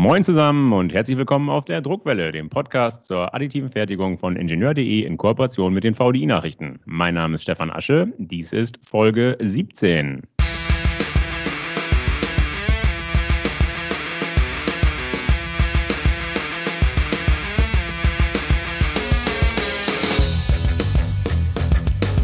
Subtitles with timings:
[0.00, 5.02] Moin zusammen und herzlich willkommen auf der Druckwelle, dem Podcast zur additiven Fertigung von Ingenieur.de
[5.02, 6.80] in Kooperation mit den VDI-Nachrichten.
[6.86, 10.22] Mein Name ist Stefan Asche, dies ist Folge 17.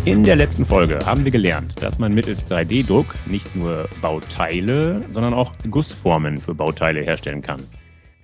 [0.06, 5.34] In der letzten Folge haben wir gelernt, dass man mittels 3D-Druck nicht nur Bauteile, sondern
[5.34, 7.60] auch Gussformen für Bauteile herstellen kann.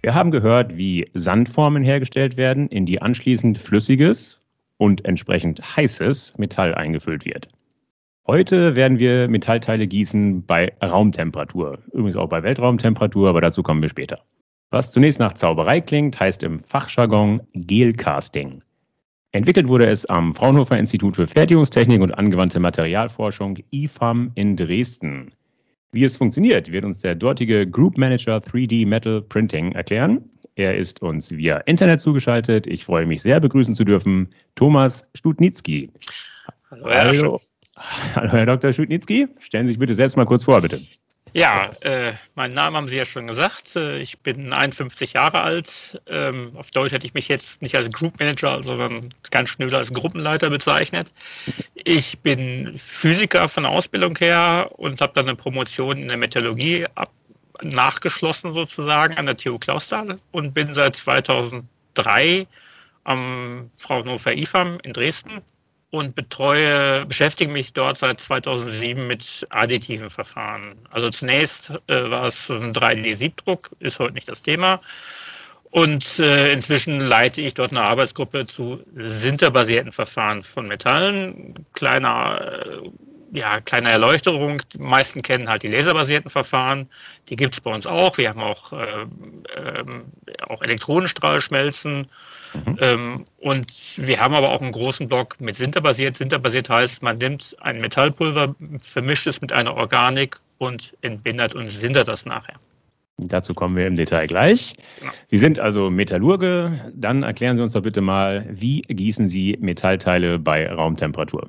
[0.01, 4.41] Wir haben gehört, wie Sandformen hergestellt werden, in die anschließend flüssiges
[4.77, 7.49] und entsprechend heißes Metall eingefüllt wird.
[8.29, 13.89] Heute werden wir Metallteile gießen bei Raumtemperatur, übrigens auch bei Weltraumtemperatur, aber dazu kommen wir
[13.89, 14.21] später.
[14.71, 18.63] Was zunächst nach Zauberei klingt, heißt im Fachjargon Gelcasting.
[19.35, 25.33] Entwickelt wurde es am Fraunhofer Institut für Fertigungstechnik und angewandte Materialforschung IFAM in Dresden.
[25.93, 30.29] Wie es funktioniert, wird uns der dortige Group Manager 3D Metal Printing erklären.
[30.57, 32.67] Er ist uns via Internet zugeschaltet.
[32.67, 35.91] Ich freue mich sehr, begrüßen zu dürfen Thomas Stutnitzki.
[36.71, 37.41] Hallo, Hallo.
[38.15, 38.75] Hallo Herr Dr.
[38.75, 39.29] Stutnitzki.
[39.39, 40.83] Stellen Sie sich bitte selbst mal kurz vor, bitte.
[41.35, 43.75] Ja, äh, meinen Namen haben Sie ja schon gesagt.
[43.77, 46.01] Äh, ich bin 51 Jahre alt.
[46.07, 49.93] Ähm, auf Deutsch hätte ich mich jetzt nicht als Group Manager, sondern ganz schnell als
[49.93, 51.13] Gruppenleiter bezeichnet.
[51.85, 56.87] Ich bin Physiker von der Ausbildung her und habe dann eine Promotion in der Metallurgie
[56.95, 57.11] ab,
[57.63, 62.47] nachgeschlossen sozusagen an der TU Clausthal und bin seit 2003
[63.05, 65.43] am Fraunhofer IFAM in Dresden
[65.93, 70.75] und betreue, beschäftige mich dort seit 2007 mit additiven Verfahren.
[70.91, 74.81] Also zunächst äh, war es ein 3D-Siebdruck, ist heute nicht das Thema.
[75.71, 81.55] Und äh, inzwischen leite ich dort eine Arbeitsgruppe zu sinterbasierten Verfahren von Metallen.
[81.75, 82.89] Kleiner, äh,
[83.33, 84.61] ja, kleine Erleuchterung.
[84.73, 86.89] Die meisten kennen halt die laserbasierten Verfahren.
[87.29, 88.17] Die gibt es bei uns auch.
[88.19, 89.07] Wir haben auch, äh,
[89.57, 90.05] ähm,
[90.49, 92.09] auch Elektronenstrahlschmelzen
[92.55, 92.77] Mhm.
[92.81, 93.67] Ähm, und
[93.97, 96.17] wir haben aber auch einen großen Block mit Sinterbasiert.
[96.17, 102.09] Sinterbasiert heißt, man nimmt ein Metallpulver, vermischt es mit einer Organik und entbindet und sintert
[102.09, 102.55] das nachher.
[103.19, 104.75] Dazu kommen wir im Detail gleich.
[104.99, 105.13] Genau.
[105.27, 106.93] Sie sind also Metallurge.
[106.95, 111.49] Dann erklären Sie uns doch bitte mal, wie gießen Sie Metallteile bei Raumtemperatur?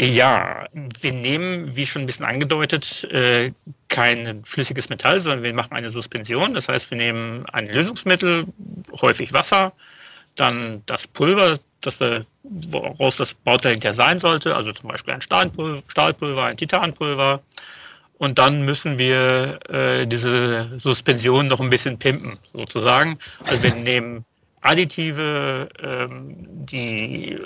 [0.00, 0.68] Ja,
[1.00, 3.52] wir nehmen, wie schon ein bisschen angedeutet, äh,
[3.88, 6.54] kein flüssiges Metall, sondern wir machen eine Suspension.
[6.54, 8.46] Das heißt, wir nehmen ein Lösungsmittel,
[9.00, 9.72] häufig Wasser,
[10.36, 15.20] dann das Pulver, das wir, woraus das Bauteil hinterher sein sollte, also zum Beispiel ein
[15.20, 17.42] Stahlpulver, ein Titanpulver.
[18.18, 23.18] Und dann müssen wir äh, diese Suspension noch ein bisschen pimpen, sozusagen.
[23.44, 24.24] Also wir nehmen
[24.60, 27.36] Additive, ähm, die,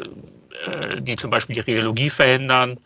[1.01, 2.79] die zum Beispiel die Rheologie verhindern.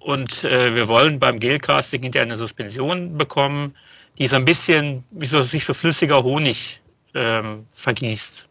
[0.00, 3.74] Und äh, wir wollen beim Gelcasting hinterher eine Suspension bekommen,
[4.18, 6.80] die so ein bisschen, wie so, sich so flüssiger Honig
[7.14, 8.46] ähm, vergießt.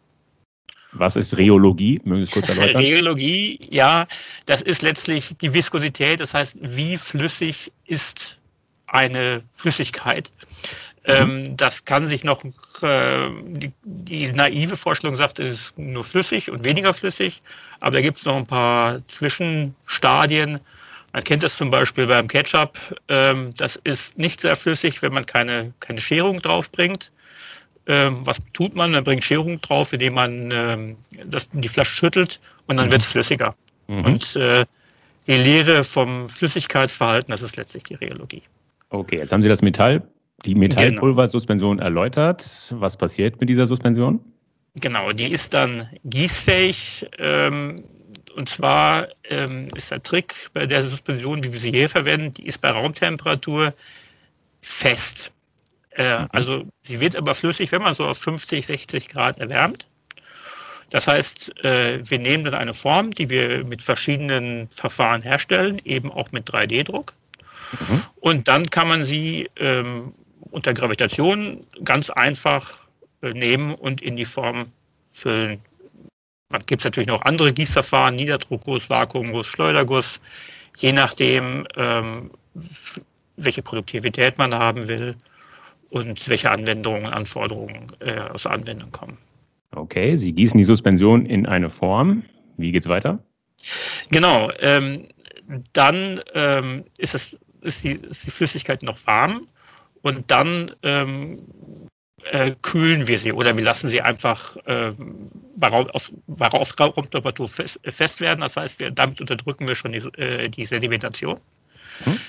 [0.94, 2.02] Was ist Rheologie?
[2.06, 2.82] Mögen Sie es kurz erläutern?
[2.82, 4.08] Rheologie, ja,
[4.46, 8.40] das ist letztlich die Viskosität, das heißt, wie flüssig ist
[8.88, 10.32] eine Flüssigkeit.
[11.08, 11.14] Mhm.
[11.14, 12.44] Ähm, das kann sich noch,
[12.82, 17.42] äh, die, die, naive Vorstellung sagt, es ist nur flüssig und weniger flüssig,
[17.80, 20.60] aber da gibt es noch ein paar Zwischenstadien.
[21.14, 22.78] Man kennt das zum Beispiel beim Ketchup.
[23.08, 27.12] Ähm, das ist nicht sehr flüssig, wenn man keine, keine Scherung draufbringt.
[27.88, 28.92] Ähm, was tut man?
[28.92, 32.92] Man bringt Scherung drauf, indem man ähm, das, die Flasche schüttelt und dann mhm.
[32.92, 33.56] wird es flüssiger.
[33.88, 34.06] Mhm.
[34.06, 34.66] Und äh,
[35.26, 38.44] die Lehre vom Flüssigkeitsverhalten, das ist letztlich die Rheologie.
[38.90, 40.02] Okay, jetzt haben Sie das Metall,
[40.46, 41.86] die Metallpulversuspension genau.
[41.86, 42.74] erläutert.
[42.78, 44.20] Was passiert mit dieser Suspension?
[44.76, 47.08] Genau, die ist dann gießfähig.
[47.18, 47.84] Ähm,
[48.36, 52.46] und zwar ähm, ist der Trick bei der Suspension, wie wir sie hier verwenden, die
[52.46, 53.74] ist bei Raumtemperatur
[54.62, 55.32] fest.
[55.92, 56.28] Äh, mhm.
[56.32, 59.88] Also sie wird aber flüssig, wenn man so auf 50, 60 Grad erwärmt.
[60.92, 66.12] Das heißt, äh, wir nehmen dann eine Form, die wir mit verschiedenen Verfahren herstellen, eben
[66.12, 67.14] auch mit 3D-Druck.
[67.72, 68.02] Mhm.
[68.22, 70.14] Und dann kann man sie ähm,
[70.52, 72.88] unter Gravitation ganz einfach
[73.22, 74.66] äh, nehmen und in die Form
[75.12, 75.60] füllen.
[76.50, 80.22] Man gibt es natürlich noch andere Gießverfahren, Niederdruckguss, Vakuumguss, Schleuderguss,
[80.78, 82.32] je nachdem, ähm,
[83.36, 85.16] welche Produktivität man haben will
[85.90, 89.18] und welche Anwendungen, Anforderungen äh, aus der Anwendung kommen.
[89.76, 92.24] Okay, Sie gießen die Suspension in eine Form.
[92.58, 93.20] Wie geht es weiter?
[94.10, 95.08] Genau, ähm,
[95.74, 99.48] dann ähm, ist, es, ist, die, ist die Flüssigkeit noch warm
[100.08, 101.40] und dann ähm,
[102.32, 104.92] äh, kühlen wir sie oder wir lassen sie einfach äh,
[105.56, 108.40] bei, Raum, auf, bei Raumtemperatur fest, fest, werden.
[108.40, 111.40] Das heißt, wir, damit unterdrücken wir schon die, äh, die Sedimentation,
[112.04, 112.20] hm.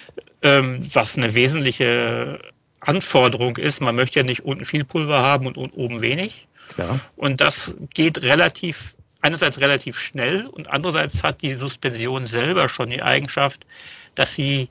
[0.42, 2.38] ähm, was eine wesentliche
[2.80, 6.46] Anforderung ist, man möchte ja nicht unten viel Pulver haben und oben wenig.
[6.74, 7.00] Klar.
[7.16, 13.02] Und das geht relativ, einerseits relativ schnell und andererseits hat die Suspension selber schon die
[13.02, 13.66] Eigenschaft,
[14.14, 14.68] dass sie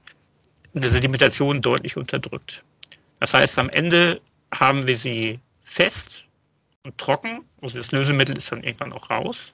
[0.74, 2.64] eine Sedimentation deutlich unterdrückt.
[3.20, 4.22] Das heißt, am Ende
[4.54, 6.26] haben wir sie fest
[6.84, 9.54] und trocken, also das Lösemittel ist dann irgendwann auch raus.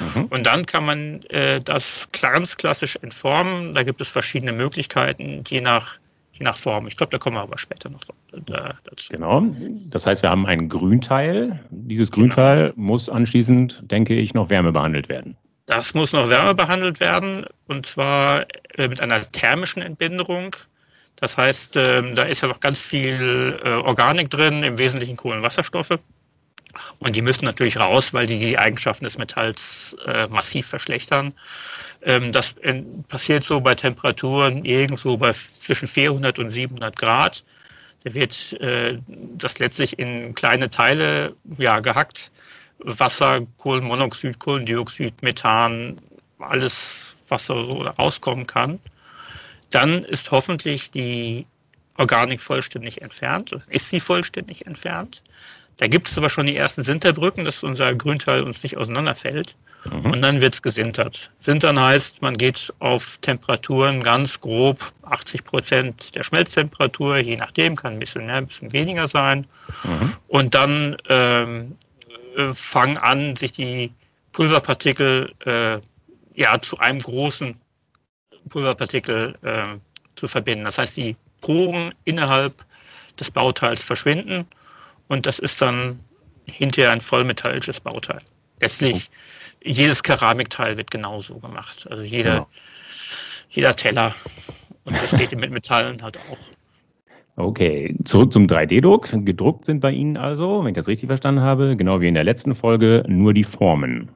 [0.00, 0.24] Mhm.
[0.24, 3.74] Und dann kann man äh, das ganz klassisch entformen.
[3.74, 5.98] Da gibt es verschiedene Möglichkeiten, je nach,
[6.32, 6.86] je nach Form.
[6.86, 8.00] Ich glaube, da kommen wir aber später noch
[8.46, 9.12] da, dazu.
[9.12, 9.44] Genau.
[9.90, 11.60] Das heißt, wir haben ein Grünteil.
[11.70, 12.86] Dieses Grünteil genau.
[12.86, 15.36] muss anschließend, denke ich, noch wärmebehandelt werden.
[15.66, 18.46] Das muss noch wärme behandelt werden und zwar
[18.76, 20.56] äh, mit einer thermischen Entbinderung.
[21.16, 25.98] Das heißt, äh, da ist ja noch ganz viel äh, Organik drin, im Wesentlichen Kohlenwasserstoffe.
[26.98, 31.32] Und die müssen natürlich raus, weil die die Eigenschaften des Metalls äh, massiv verschlechtern.
[32.02, 37.44] Ähm, das äh, passiert so bei Temperaturen irgendwo bei zwischen 400 und 700 Grad.
[38.02, 38.54] Da wird
[39.38, 42.30] das letztlich in kleine Teile ja, gehackt.
[42.80, 45.96] Wasser, Kohlenmonoxid, Kohlendioxid, Methan,
[46.38, 47.54] alles, was so
[47.98, 48.78] rauskommen kann.
[49.70, 51.46] Dann ist hoffentlich die
[51.96, 53.56] Organik vollständig entfernt.
[53.68, 55.22] Ist sie vollständig entfernt?
[55.76, 59.56] Da gibt es aber schon die ersten Sinterbrücken, dass unser Grünteil uns nicht auseinanderfällt.
[59.84, 60.12] Mhm.
[60.12, 61.30] Und dann wird es gesintert.
[61.40, 67.94] Sintern heißt, man geht auf Temperaturen ganz grob 80 Prozent der Schmelztemperatur, je nachdem, kann
[67.94, 69.46] ein bisschen mehr, ein bisschen weniger sein.
[69.82, 70.12] Mhm.
[70.28, 71.76] Und dann ähm,
[72.36, 73.92] äh, fangen an, sich die
[74.32, 75.78] Pulverpartikel äh,
[76.34, 77.56] ja, zu einem großen
[78.48, 79.76] Pulverpartikel äh,
[80.16, 80.64] zu verbinden.
[80.64, 82.64] Das heißt, die Poren innerhalb
[83.18, 84.46] des Bauteils verschwinden
[85.08, 85.98] und das ist dann
[86.46, 88.20] hinterher ein vollmetallisches Bauteil.
[88.60, 89.10] Letztlich
[89.62, 91.86] jedes Keramikteil wird genauso gemacht.
[91.90, 92.46] Also jeder, ja.
[93.50, 94.14] jeder Teller.
[94.84, 96.38] Und das geht mit Metallen halt auch.
[97.36, 99.08] Okay, zurück zum 3D-Druck.
[99.24, 102.22] Gedruckt sind bei Ihnen also, wenn ich das richtig verstanden habe, genau wie in der
[102.22, 104.08] letzten Folge, nur die Formen.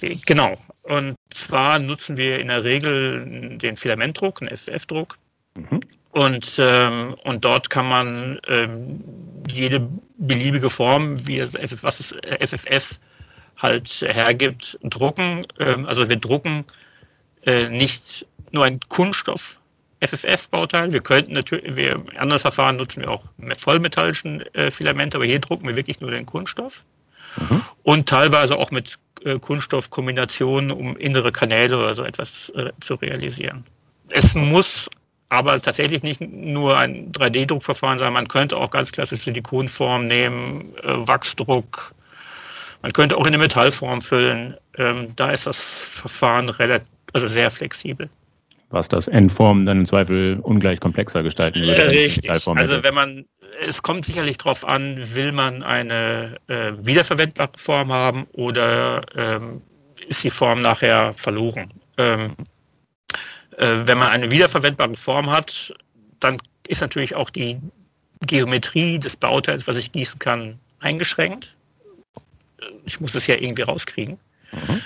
[0.00, 0.56] Genau.
[0.82, 5.18] Und zwar nutzen wir in der Regel den Filamentdruck, einen FF-Druck.
[5.54, 5.80] Mhm.
[6.10, 9.02] Und, ähm, und dort kann man ähm,
[9.50, 9.88] jede
[10.18, 13.00] beliebige Form, wie es, was es FFS
[13.56, 15.46] halt hergibt, drucken.
[15.58, 16.64] Ähm, also wir drucken
[17.46, 19.58] äh, nicht nur ein Kunststoff
[20.00, 20.92] FFS-Bauteil.
[20.92, 23.24] Wir könnten natürlich, wir, in anderen Verfahren nutzen wir auch
[23.56, 26.84] vollmetallischen äh, Filamente, aber hier drucken wir wirklich nur den Kunststoff.
[27.36, 27.62] Mhm.
[27.82, 33.64] Und teilweise auch mit äh, Kunststoffkombinationen, um innere Kanäle oder so etwas äh, zu realisieren.
[34.10, 34.88] Es muss
[35.28, 38.12] aber tatsächlich nicht nur ein 3D-Druckverfahren sein.
[38.12, 41.94] Man könnte auch ganz klassisch Silikonform nehmen, äh, Wachsdruck.
[42.82, 44.56] Man könnte auch in eine Metallform füllen.
[44.76, 48.10] Ähm, da ist das Verfahren relativ, also sehr flexibel.
[48.72, 51.90] Was das Endform dann im Zweifel ungleich komplexer gestalten würde.
[51.90, 52.30] Richtig.
[52.30, 53.24] Also wenn man,
[53.60, 59.60] es kommt sicherlich darauf an, will man eine äh, wiederverwendbare Form haben oder ähm,
[60.08, 61.72] ist die Form nachher verloren.
[61.98, 62.30] Ähm,
[63.58, 65.74] äh, wenn man eine wiederverwendbare Form hat,
[66.20, 67.58] dann ist natürlich auch die
[68.26, 71.54] Geometrie des Bauteils, was ich gießen kann, eingeschränkt.
[72.84, 74.18] Ich muss es ja irgendwie rauskriegen.
[74.52, 74.80] Mhm.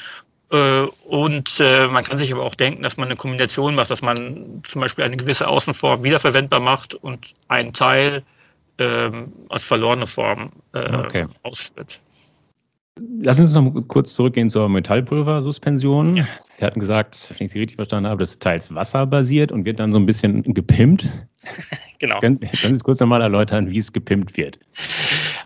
[0.51, 4.03] Äh, und äh, man kann sich aber auch denken, dass man eine Kombination macht, dass
[4.03, 8.23] man zum Beispiel eine gewisse Außenform wiederverwendbar macht und einen Teil
[8.79, 11.27] ähm, als verlorene Form okay.
[11.43, 12.01] ausführt.
[13.21, 16.17] Lassen Sie uns noch kurz zurückgehen zur Metallpulversuspension.
[16.17, 16.29] Ja.
[16.57, 19.81] Sie hatten gesagt, wenn ich Sie richtig verstanden habe, das ist teils wasserbasiert und wird
[19.81, 21.07] dann so ein bisschen gepimpt.
[21.99, 22.21] genau.
[22.21, 24.59] Können, können Sie es kurz nochmal erläutern, wie es gepimpt wird?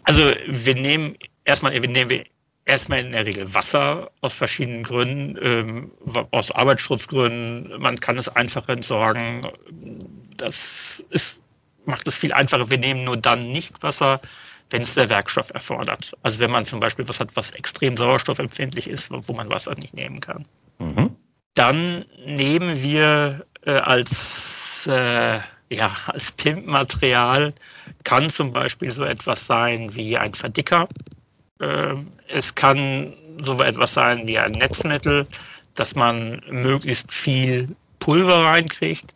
[0.05, 2.23] Also wir nehmen erstmal, wir nehmen
[2.71, 5.91] erstmal in der Regel Wasser aus verschiedenen Gründen, ähm,
[6.31, 7.81] aus Arbeitsschutzgründen.
[7.81, 9.47] Man kann es einfach entsorgen.
[10.37, 11.39] Das ist,
[11.85, 12.71] macht es viel einfacher.
[12.71, 14.21] Wir nehmen nur dann nicht Wasser,
[14.71, 16.13] wenn es der Werkstoff erfordert.
[16.23, 19.95] Also wenn man zum Beispiel was hat, was extrem sauerstoffempfindlich ist, wo man Wasser nicht
[19.95, 20.47] nehmen kann.
[20.79, 21.17] Mhm.
[21.55, 27.53] Dann nehmen wir äh, als, äh, ja, als Pimpmaterial
[28.05, 30.89] kann zum Beispiel so etwas sein wie ein Verdicker.
[31.61, 31.95] Äh,
[32.29, 35.27] es kann so etwas sein wie ein Netzmittel,
[35.75, 37.69] dass man möglichst viel
[38.01, 39.15] Pulver reinkriegt.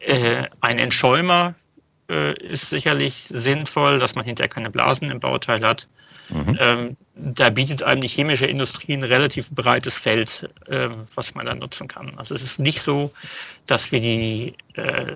[0.00, 1.54] Äh, ein Entschäumer
[2.10, 5.86] äh, ist sicherlich sinnvoll, dass man hinterher keine Blasen im Bauteil hat.
[6.30, 6.56] Mhm.
[6.60, 11.54] Ähm, da bietet einem die chemische Industrie ein relativ breites Feld, äh, was man da
[11.54, 12.12] nutzen kann.
[12.16, 13.12] Also es ist nicht so,
[13.66, 15.14] dass wir die äh,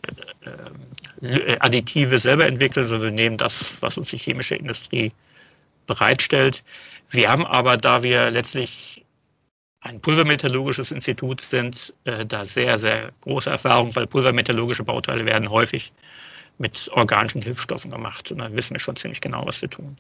[1.23, 5.11] äh, Additive selber entwickeln, sondern wir nehmen das, was uns die chemische Industrie
[5.87, 6.63] bereitstellt.
[7.11, 9.05] Wir haben aber, da wir letztlich
[9.81, 15.93] ein pulvermetallurgisches Institut sind, äh, da sehr, sehr große Erfahrung, weil pulvermetallurgische Bauteile werden häufig
[16.59, 18.33] mit organischen Hilfsstoffen gemacht.
[18.33, 19.97] Und dann wissen wir schon ziemlich genau, was wir tun.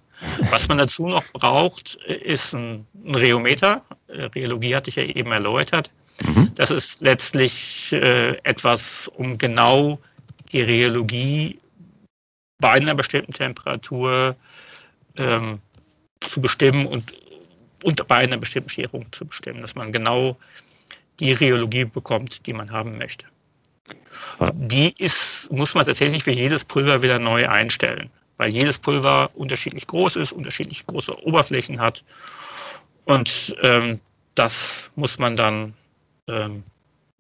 [0.50, 3.82] Was man dazu noch braucht, ist ein, ein Rheometer.
[4.08, 5.90] Äh, Rheologie hatte ich ja eben erläutert.
[6.24, 6.50] Mhm.
[6.54, 10.00] Das ist letztlich äh, etwas, um genau
[10.52, 11.58] die Rheologie
[12.58, 14.34] bei einer bestimmten Temperatur
[15.16, 15.60] ähm,
[16.20, 17.12] zu bestimmen und,
[17.84, 20.36] und bei einer bestimmten Scherung zu bestimmen, dass man genau
[21.20, 23.26] die Rheologie bekommt, die man haben möchte.
[24.54, 29.86] Die ist, muss man tatsächlich für jedes Pulver wieder neu einstellen, weil jedes Pulver unterschiedlich
[29.86, 32.02] groß ist, unterschiedlich große Oberflächen hat.
[33.04, 34.00] Und ähm,
[34.34, 35.74] das muss man dann
[36.28, 36.62] ähm,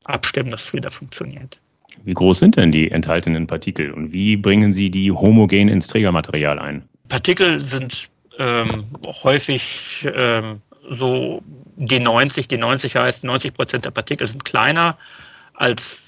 [0.04, 1.58] abstimmen, dass es wieder funktioniert.
[2.04, 6.58] Wie groß sind denn die enthaltenen Partikel und wie bringen Sie die homogen ins Trägermaterial
[6.58, 6.86] ein?
[7.08, 8.86] Partikel sind ähm,
[9.22, 11.42] häufig ähm, so
[11.78, 12.48] D90.
[12.48, 14.96] D90 heißt, 90 Prozent der Partikel sind kleiner
[15.54, 16.06] als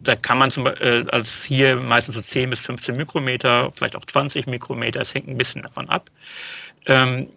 [0.00, 3.96] da kann man zum Beispiel äh, als hier meistens so 10 bis 15 Mikrometer, vielleicht
[3.96, 6.10] auch 20 Mikrometer, es hängt ein bisschen davon ab.
[6.86, 7.28] Ähm,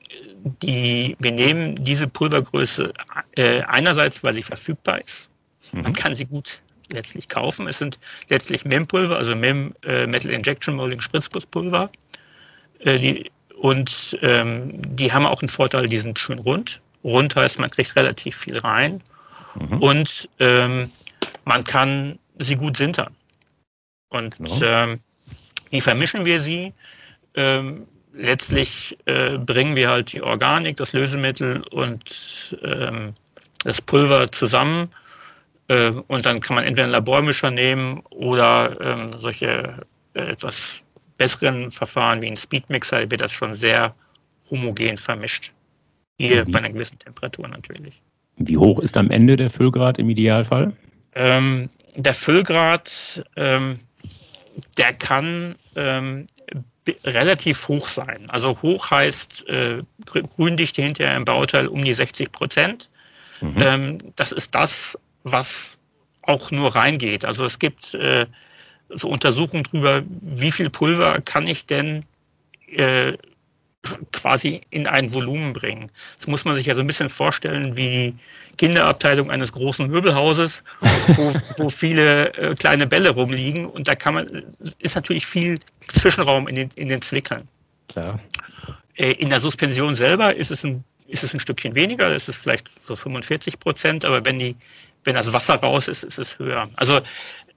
[0.61, 2.93] die, wir nehmen diese Pulvergröße
[3.35, 5.29] äh, einerseits, weil sie verfügbar ist.
[5.71, 5.81] Mhm.
[5.81, 7.67] Man kann sie gut letztlich kaufen.
[7.67, 11.89] Es sind letztlich MEM-Pulver, also MEM äh, Metal Injection Molding Spritzgusspulver.
[12.79, 13.31] Äh, die,
[13.61, 16.81] und ähm, die haben auch einen Vorteil, die sind schön rund.
[17.03, 19.03] Rund heißt, man kriegt relativ viel rein.
[19.53, 19.77] Mhm.
[19.77, 20.89] Und ähm,
[21.45, 23.15] man kann sie gut sintern.
[24.09, 24.85] Und ja.
[24.85, 24.99] ähm,
[25.69, 26.73] wie vermischen wir sie?
[27.35, 33.13] Ähm, letztlich äh, bringen wir halt die Organik, das Lösemittel und ähm,
[33.63, 34.89] das Pulver zusammen.
[35.67, 40.81] Äh, und dann kann man entweder einen Labormischer nehmen oder ähm, solche äh, etwas
[41.21, 43.93] besseren Verfahren wie ein Speedmixer, wird das schon sehr
[44.49, 45.51] homogen vermischt.
[46.17, 48.01] Hier bei einer gewissen Temperatur natürlich.
[48.37, 50.73] Wie hoch ist am Ende der Füllgrad im Idealfall?
[51.13, 53.77] Ähm, der Füllgrad, ähm,
[54.79, 56.25] der kann ähm,
[57.03, 58.25] relativ hoch sein.
[58.29, 62.89] Also hoch heißt äh, Gründichte hinterher im Bauteil um die 60 Prozent.
[63.41, 63.61] Mhm.
[63.61, 65.77] Ähm, das ist das, was
[66.23, 67.25] auch nur reingeht.
[67.25, 68.25] Also es gibt äh,
[68.95, 72.03] so Untersuchungen darüber, wie viel Pulver kann ich denn
[72.67, 73.17] äh,
[74.11, 75.89] quasi in ein Volumen bringen.
[76.17, 78.15] Das muss man sich ja so ein bisschen vorstellen wie die
[78.57, 80.63] Kinderabteilung eines großen Möbelhauses,
[81.07, 84.27] wo, wo viele äh, kleine Bälle rumliegen und da kann man,
[84.79, 87.47] ist natürlich viel Zwischenraum in den, in den Zwickeln.
[87.87, 88.19] Klar.
[88.95, 92.37] Äh, in der Suspension selber ist es ein, ist es ein Stückchen weniger, das ist
[92.37, 94.55] vielleicht so 45 Prozent, aber wenn die,
[95.05, 96.69] wenn das Wasser raus ist, ist es höher.
[96.75, 97.01] Also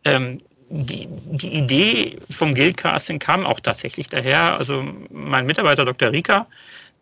[0.04, 0.38] ähm,
[0.70, 4.56] die, die Idee vom Guildcasting kam auch tatsächlich daher.
[4.56, 6.10] Also mein Mitarbeiter Dr.
[6.10, 6.46] Rika,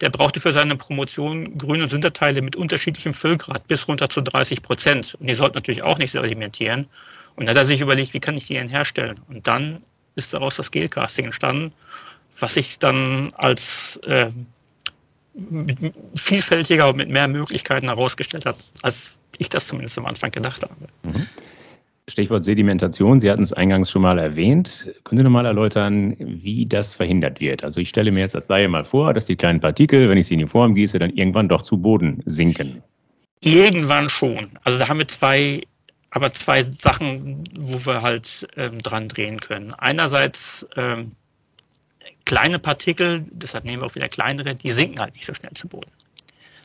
[0.00, 5.16] der brauchte für seine Promotion grüne Sinterteile mit unterschiedlichem Füllgrad bis runter zu 30 Prozent.
[5.21, 6.87] Und die sollten natürlich auch nicht sedimentieren.
[7.37, 9.19] Und dann hat er sich überlegt, wie kann ich die denn herstellen?
[9.28, 9.83] Und dann
[10.16, 11.73] ist daraus das Gelcasting entstanden,
[12.38, 14.31] was sich dann als äh,
[16.16, 20.75] vielfältiger und mit mehr Möglichkeiten herausgestellt hat, als ich das zumindest am Anfang gedacht habe.
[21.04, 21.26] Mhm.
[22.12, 24.92] Stichwort Sedimentation, Sie hatten es eingangs schon mal erwähnt.
[25.04, 27.64] Können Sie noch mal erläutern, wie das verhindert wird?
[27.64, 30.26] Also ich stelle mir jetzt als Laie mal vor, dass die kleinen Partikel, wenn ich
[30.26, 32.83] sie in die Form gieße, dann irgendwann doch zu Boden sinken.
[33.40, 34.50] Irgendwann schon.
[34.62, 35.62] Also da haben wir zwei,
[36.11, 39.73] aber zwei Sachen, wo wir halt ähm, dran drehen können.
[39.78, 41.12] Einerseits ähm,
[42.26, 45.66] kleine Partikel, deshalb nehmen wir auch wieder kleinere, die sinken halt nicht so schnell zu
[45.66, 45.90] Boden.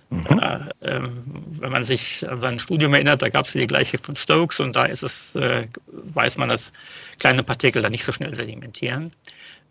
[0.10, 0.40] Mhm.
[0.40, 4.16] Äh, ähm, wenn man sich an sein Studium erinnert, da gab es die gleiche von
[4.16, 6.72] Stokes und da ist es, äh, weiß man, dass
[7.20, 9.12] kleine Partikel da nicht so schnell sedimentieren.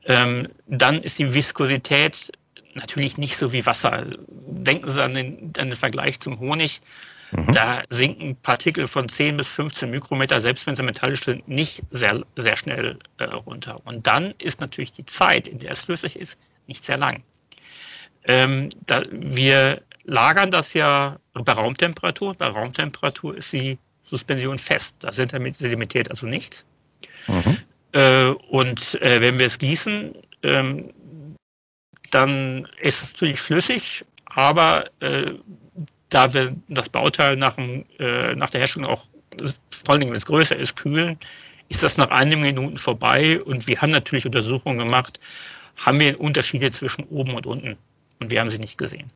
[0.05, 2.31] Ähm, dann ist die Viskosität
[2.75, 4.05] natürlich nicht so wie Wasser.
[4.29, 6.81] Denken Sie an den, an den Vergleich zum Honig.
[7.33, 7.53] Mhm.
[7.53, 12.23] Da sinken Partikel von 10 bis 15 Mikrometer, selbst wenn sie metallisch sind, nicht sehr,
[12.37, 13.81] sehr schnell äh, runter.
[13.85, 17.23] Und dann ist natürlich die Zeit, in der es flüssig ist, nicht sehr lang.
[18.25, 22.35] Ähm, da wir lagern das ja bei Raumtemperatur.
[22.35, 24.95] Bei Raumtemperatur ist die Suspension fest.
[25.01, 26.65] Da sedimentiert also nichts.
[27.27, 27.59] Mhm.
[27.93, 30.91] Äh, und äh, wenn wir es gießen, ähm,
[32.11, 35.33] dann ist es natürlich flüssig, aber äh,
[36.11, 39.07] da wir das Bauteil nach, dem, äh, nach der Herstellung auch,
[39.71, 41.19] vor allem wenn es größer ist, kühlen,
[41.69, 43.43] ist das nach einigen Minuten vorbei.
[43.43, 45.19] Und wir haben natürlich Untersuchungen gemacht,
[45.77, 47.77] haben wir Unterschiede zwischen oben und unten.
[48.21, 49.11] Und wir haben sie nicht gesehen.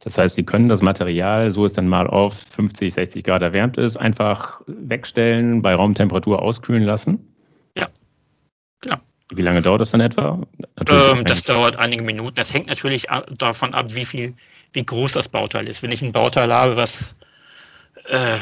[0.00, 3.76] Das heißt, Sie können das Material, so es dann mal auf 50, 60 Grad erwärmt
[3.78, 7.18] ist, einfach wegstellen, bei Raumtemperatur auskühlen lassen?
[7.76, 7.88] Ja,
[8.80, 8.98] genau.
[9.34, 10.40] Wie lange dauert das dann etwa?
[10.88, 12.36] Ähm, das dauert einige Minuten.
[12.36, 14.34] Das hängt natürlich davon ab, wie viel,
[14.72, 15.82] wie groß das Bauteil ist.
[15.82, 17.14] Wenn ich ein Bauteil habe, was
[18.08, 18.38] äh,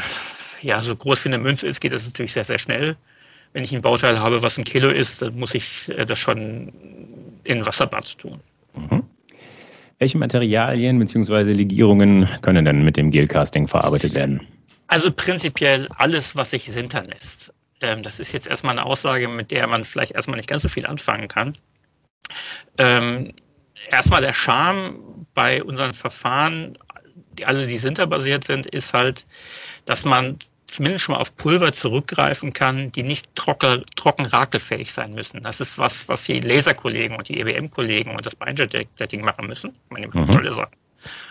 [0.60, 2.96] ja so groß wie eine Münze ist, geht das natürlich sehr, sehr schnell.
[3.52, 6.72] wenn ich ein Bauteil habe, was ein Kilo ist, dann muss ich äh, das schon
[7.44, 8.40] in Wasserbad tun.
[9.98, 11.52] Welche Materialien bzw.
[11.52, 14.46] Legierungen können denn mit dem Gelcasting verarbeitet werden?
[14.88, 17.52] Also prinzipiell alles, was sich sintern lässt.
[17.80, 20.68] Ähm, das ist jetzt erstmal eine Aussage, mit der man vielleicht erstmal nicht ganz so
[20.68, 21.54] viel anfangen kann.
[22.78, 23.32] Ähm,
[23.90, 26.78] erstmal der Charme bei unseren Verfahren,
[27.38, 29.26] die alle, die sinterbasiert sind, ist halt,
[29.86, 30.36] dass man
[30.66, 35.42] zumindest schon mal auf Pulver zurückgreifen kann, die nicht trocken, trocken rakelfähig sein müssen.
[35.42, 39.74] Das ist was, was die Laserkollegen und die EWM-Kollegen und das Binder-Setting machen müssen.
[39.90, 40.30] Meine mhm.
[40.30, 40.70] tolle Sache.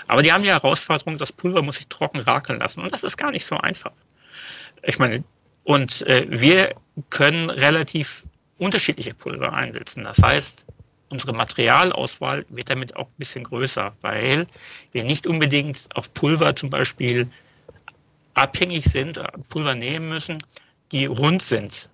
[0.08, 2.82] Aber die haben die Herausforderung, das Pulver muss sich trocken rakeln lassen.
[2.82, 3.92] Und das ist gar nicht so einfach.
[4.84, 5.24] Ich meine,
[5.64, 6.76] und äh, wir
[7.10, 8.24] können relativ
[8.58, 10.04] unterschiedliche Pulver einsetzen.
[10.04, 10.66] Das heißt,
[11.10, 14.48] unsere Materialauswahl wird damit auch ein bisschen größer, weil
[14.92, 17.28] wir nicht unbedingt auf Pulver zum Beispiel
[18.36, 20.38] abhängig sind, Pulver nehmen müssen,
[20.92, 21.90] die rund sind.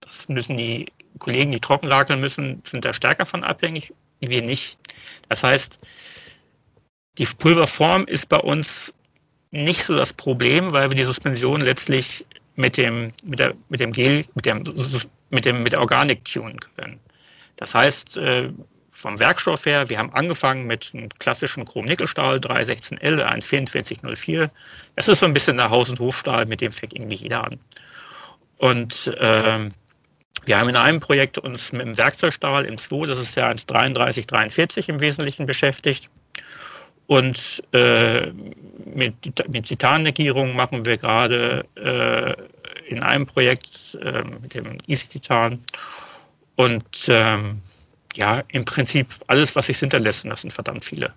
[0.00, 0.86] Das müssen die
[1.18, 4.78] Kollegen, die trocken rakeln müssen, sind da stärker von abhängig, wir nicht.
[5.28, 5.78] Das heißt,
[7.18, 8.92] die Pulverform ist bei uns
[9.50, 12.24] nicht so das Problem, weil wir die Suspension letztlich
[12.56, 14.62] mit dem, mit der, mit dem Gel, mit, dem,
[15.30, 17.00] mit, dem, mit der Organik tunen können.
[17.56, 18.50] Das heißt, äh,
[19.00, 24.50] vom Werkstoff her, wir haben angefangen mit einem klassischen Chrom-Nickelstahl 316L 14404.
[24.94, 27.58] Das ist so ein bisschen der Haus- und Hofstahl, mit dem fängt irgendwie jeder an.
[28.58, 29.70] Und ähm,
[30.44, 34.90] wir haben in einem Projekt uns mit dem Werkzeugstahl im 2, das ist der 13343
[34.90, 36.10] im Wesentlichen beschäftigt.
[37.06, 38.30] Und äh,
[38.84, 39.14] mit,
[39.48, 45.58] mit Titanlegierung machen wir gerade äh, in einem Projekt äh, mit dem Easy Titan.
[46.56, 47.62] Und ähm,
[48.16, 51.12] ja, im Prinzip alles, was sich hinterlässt, das sind verdammt viele.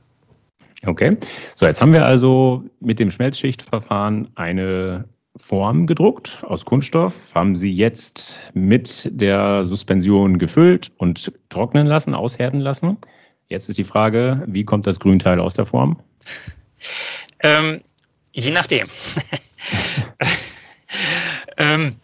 [0.86, 1.16] Okay,
[1.56, 5.06] so jetzt haben wir also mit dem Schmelzschichtverfahren eine
[5.38, 12.60] Form gedruckt aus Kunststoff, haben sie jetzt mit der Suspension gefüllt und trocknen lassen, aushärten
[12.60, 12.98] lassen.
[13.48, 16.00] Jetzt ist die Frage, wie kommt das Grünteil aus der Form?
[17.40, 17.82] Ähm,
[18.34, 18.88] je nachdem.
[21.58, 21.96] ähm,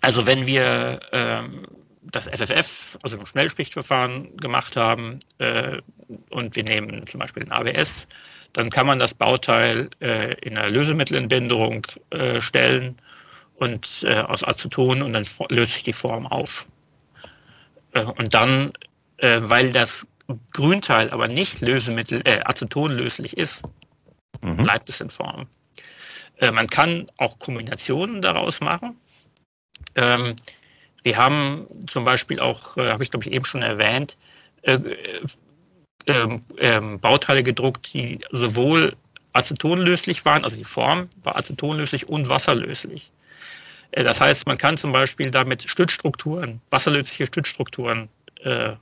[0.00, 1.66] also wenn wir ähm,
[2.10, 5.78] das FFF, also ein Schnellsprichverfahren gemacht haben äh,
[6.30, 8.08] und wir nehmen zum Beispiel ein ABS,
[8.52, 12.96] dann kann man das Bauteil äh, in einer Lösemittelentbindung äh, stellen
[13.56, 16.66] und äh, aus Aceton und dann löst sich die Form auf.
[17.92, 18.72] Äh, und dann,
[19.18, 20.06] äh, weil das
[20.52, 23.62] Grünteil aber nicht Lösemittel, acetonlöslich ist,
[24.42, 24.58] mhm.
[24.58, 25.46] bleibt es in Form.
[26.40, 28.96] Man kann auch Kombinationen daraus machen.
[29.96, 30.36] Ähm,
[31.08, 34.18] wir haben zum Beispiel auch, äh, habe ich glaube ich eben schon erwähnt,
[34.60, 34.78] äh,
[36.06, 38.94] ähm, ähm, Bauteile gedruckt, die sowohl
[39.32, 43.10] acetonlöslich waren, also die Form war acetonlöslich und wasserlöslich.
[43.92, 48.10] Äh, das heißt, man kann zum Beispiel damit Stützstrukturen, wasserlösliche Stützstrukturen
[48.44, 48.72] äh,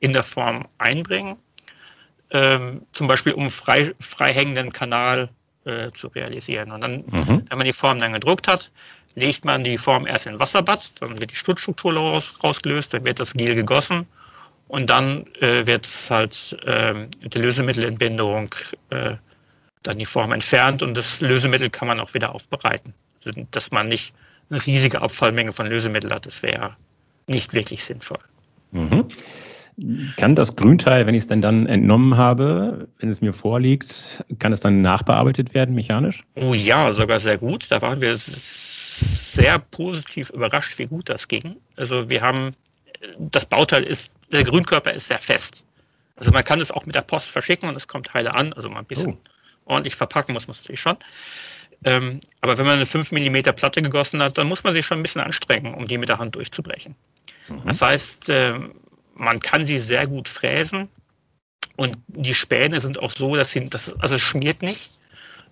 [0.00, 1.36] in der Form einbringen,
[2.30, 5.28] ähm, zum Beispiel um frei, frei hängenden Kanal
[5.66, 6.72] äh, zu realisieren.
[6.72, 7.44] Und dann, mhm.
[7.46, 8.70] wenn man die Form dann gedruckt hat,
[9.14, 13.20] legt man die Form erst in Wasserbad, dann wird die Stutzstruktur raus, rausgelöst, dann wird
[13.20, 14.06] das Gel gegossen
[14.68, 18.50] und dann äh, wird halt äh, die Lösemittelentbindung
[18.90, 19.14] äh,
[19.82, 22.94] dann die Form entfernt und das Lösemittel kann man auch wieder aufbereiten.
[23.24, 24.14] Also, dass man nicht
[24.50, 26.76] eine riesige Abfallmenge von Lösemittel hat, das wäre
[27.26, 28.18] nicht wirklich sinnvoll.
[28.72, 29.06] Mhm.
[30.16, 34.52] Kann das Grünteil, wenn ich es denn dann entnommen habe, wenn es mir vorliegt, kann
[34.52, 36.22] es dann nachbearbeitet werden, mechanisch?
[36.36, 37.66] Oh ja, sogar sehr gut.
[37.70, 41.56] Da waren wir sehr positiv überrascht, wie gut das ging.
[41.76, 42.54] Also wir haben,
[43.18, 45.64] das Bauteil ist, der Grünkörper ist sehr fest.
[46.16, 48.52] Also man kann es auch mit der Post verschicken und es kommt heile an.
[48.52, 49.72] Also mal ein bisschen oh.
[49.72, 50.96] ordentlich verpacken muss man es natürlich schon.
[51.84, 55.00] Ähm, aber wenn man eine 5 mm Platte gegossen hat, dann muss man sich schon
[55.00, 56.94] ein bisschen anstrengen, um die mit der Hand durchzubrechen.
[57.48, 57.62] Mhm.
[57.66, 58.74] Das heißt, ähm,
[59.14, 60.88] man kann sie sehr gut fräsen
[61.76, 64.90] und die Späne sind auch so, dass sie, das, also es schmiert nicht.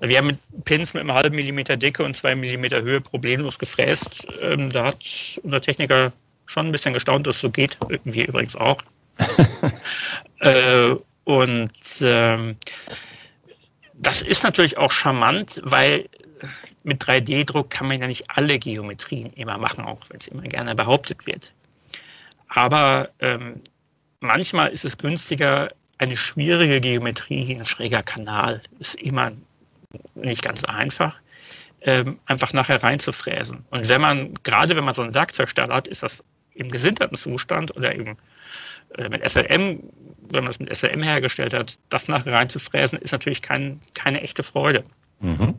[0.00, 4.26] Wir haben mit Pins mit einem halben Millimeter Dicke und zwei Millimeter Höhe problemlos gefräst.
[4.40, 5.04] Ähm, da hat
[5.42, 6.12] unser Techniker
[6.46, 7.78] schon ein bisschen gestaunt, dass es so geht.
[8.04, 8.82] Wir übrigens auch.
[10.40, 11.70] äh, und
[12.00, 12.56] ähm,
[13.94, 16.08] das ist natürlich auch charmant, weil
[16.82, 20.74] mit 3D-Druck kann man ja nicht alle Geometrien immer machen, auch wenn es immer gerne
[20.74, 21.52] behauptet wird.
[22.54, 23.60] Aber ähm,
[24.20, 29.32] manchmal ist es günstiger, eine schwierige Geometrie wie ein schräger Kanal ist immer
[30.14, 31.16] nicht ganz einfach,
[31.82, 33.64] ähm, einfach nachher reinzufräsen.
[33.70, 37.74] Und wenn man, gerade wenn man so einen Werkzeugstahl hat, ist das im gesinterten Zustand
[37.76, 38.16] oder eben
[38.98, 39.80] äh, mit SLM,
[40.30, 44.42] wenn man es mit SLM hergestellt hat, das nachher reinzufräsen, ist natürlich kein, keine echte
[44.42, 44.84] Freude.
[45.20, 45.54] Mhm.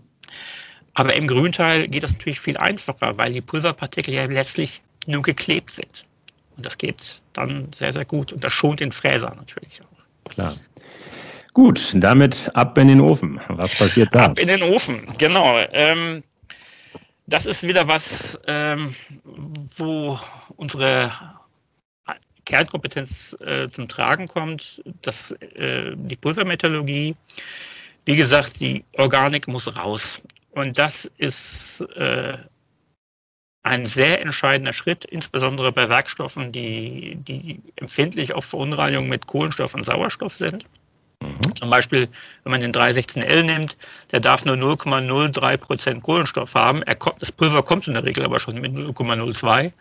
[0.93, 5.71] Aber im Grünteil geht das natürlich viel einfacher, weil die Pulverpartikel ja letztlich nur geklebt
[5.71, 6.05] sind.
[6.55, 8.33] Und das geht dann sehr, sehr gut.
[8.33, 10.29] Und das schont den Fräser natürlich auch.
[10.31, 10.55] Klar.
[11.53, 13.39] Gut, damit ab in den Ofen.
[13.47, 14.25] Was passiert da?
[14.25, 15.59] Ab in den Ofen, genau.
[15.71, 16.23] Ähm,
[17.27, 18.95] das ist wieder was, ähm,
[19.77, 20.19] wo
[20.55, 21.11] unsere
[22.45, 27.15] Kernkompetenz äh, zum Tragen kommt, das, äh, die Pulvermetallurgie.
[28.05, 30.21] Wie gesagt, die Organik muss raus.
[30.51, 32.37] Und das ist äh,
[33.63, 39.85] ein sehr entscheidender Schritt, insbesondere bei Werkstoffen, die, die empfindlich auf Verunreinigungen mit Kohlenstoff und
[39.85, 40.65] Sauerstoff sind.
[41.21, 41.55] Mhm.
[41.55, 42.09] Zum Beispiel,
[42.43, 43.77] wenn man den 316L nimmt,
[44.11, 46.83] der darf nur 0,03 Prozent Kohlenstoff haben.
[46.99, 49.71] Kommt, das Pulver kommt in der Regel aber schon mit 0,02.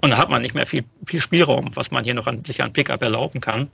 [0.00, 2.62] Und da hat man nicht mehr viel, viel Spielraum, was man hier noch an, sich
[2.62, 3.70] an Pickup erlauben kann.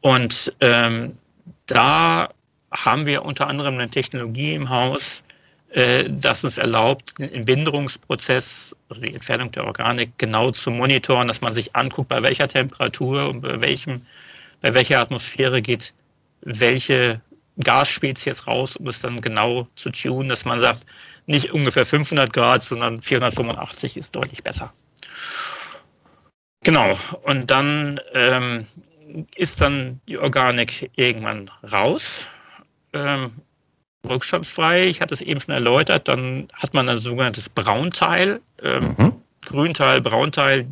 [0.00, 1.18] Und ähm,
[1.66, 2.30] da
[2.70, 5.22] haben wir unter anderem eine Technologie im Haus,
[5.74, 11.52] das es erlaubt, den Entbinderungsprozess, also die Entfernung der Organik, genau zu monitoren, dass man
[11.52, 14.00] sich anguckt, bei welcher Temperatur und bei, welchem,
[14.62, 15.92] bei welcher Atmosphäre geht
[16.42, 17.20] welche
[17.62, 20.86] Gasspezies raus, um es dann genau zu tunen, dass man sagt,
[21.26, 24.72] nicht ungefähr 500 Grad, sondern 485 ist deutlich besser.
[26.64, 28.66] Genau, und dann ähm,
[29.36, 32.28] ist dann die Organik irgendwann raus.
[32.92, 33.32] Ähm,
[34.08, 34.86] rückstandsfrei.
[34.86, 36.08] Ich hatte es eben schon erläutert.
[36.08, 38.40] Dann hat man ein sogenanntes Braunteil.
[38.62, 39.12] Ähm, mhm.
[39.42, 40.66] Grünteil, Braunteil.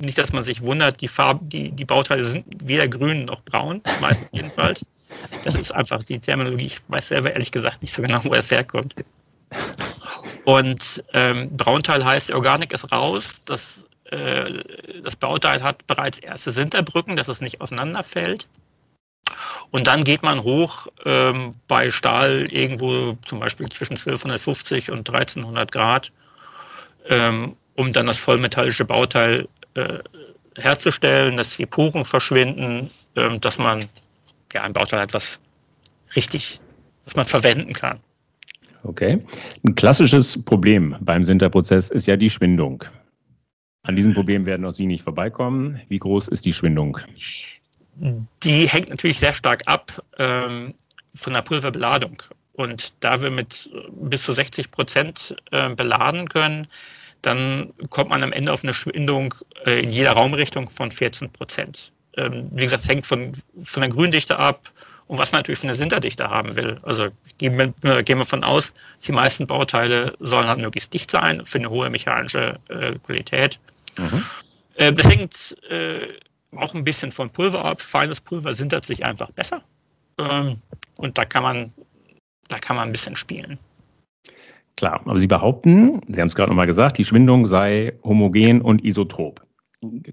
[0.00, 3.80] Nicht, dass man sich wundert, die, Farbe, die, die Bauteile sind weder grün noch braun,
[4.00, 4.84] meistens jedenfalls.
[5.44, 6.66] Das ist einfach die Terminologie.
[6.66, 8.94] Ich weiß selber ehrlich gesagt nicht so genau, wo das herkommt.
[10.44, 13.42] Und ähm, Braunteil heißt, die Organik ist raus.
[13.44, 14.62] Das, äh,
[15.02, 18.48] das Bauteil hat bereits erste Sinterbrücken, dass es nicht auseinanderfällt.
[19.70, 25.72] Und dann geht man hoch ähm, bei Stahl irgendwo zum Beispiel zwischen 1250 und 1300
[25.72, 26.12] Grad,
[27.08, 29.98] ähm, um dann das vollmetallische Bauteil äh,
[30.56, 33.88] herzustellen, dass die Poren verschwinden, ähm, dass man
[34.52, 35.40] ja ein Bauteil hat, was
[36.14, 36.60] richtig,
[37.04, 37.98] was man verwenden kann.
[38.84, 39.24] Okay.
[39.64, 42.84] Ein klassisches Problem beim Sinterprozess ist ja die Schwindung.
[43.84, 45.80] An diesem Problem werden auch Sie nicht vorbeikommen.
[45.88, 46.98] Wie groß ist die Schwindung?
[47.94, 50.74] Die hängt natürlich sehr stark ab ähm,
[51.14, 52.22] von der Pulverbeladung.
[52.54, 56.66] Und da wir mit bis zu 60 Prozent äh, beladen können,
[57.22, 61.92] dann kommt man am Ende auf eine Schwindung äh, in jeder Raumrichtung von 14 Prozent.
[62.16, 64.70] Ähm, wie gesagt, es hängt von, von der Gründichte ab
[65.06, 66.78] und was man natürlich von der Sinterdichte haben will.
[66.82, 68.72] Also gehen wir, gehen wir von aus,
[69.06, 73.58] die meisten Bauteile sollen halt möglichst dicht sein für eine hohe mechanische äh, Qualität.
[73.98, 74.24] Mhm.
[74.74, 76.08] Äh, das hängt äh,
[76.56, 77.80] auch ein bisschen von Pulver ab.
[77.80, 79.62] Feines Pulver sintert sich einfach besser.
[80.18, 80.56] Ähm,
[80.98, 81.72] und da kann man,
[82.48, 83.58] da kann man ein bisschen spielen.
[84.76, 88.84] Klar, aber Sie behaupten, Sie haben es gerade nochmal gesagt, die Schwindung sei homogen und
[88.84, 89.44] isotrop.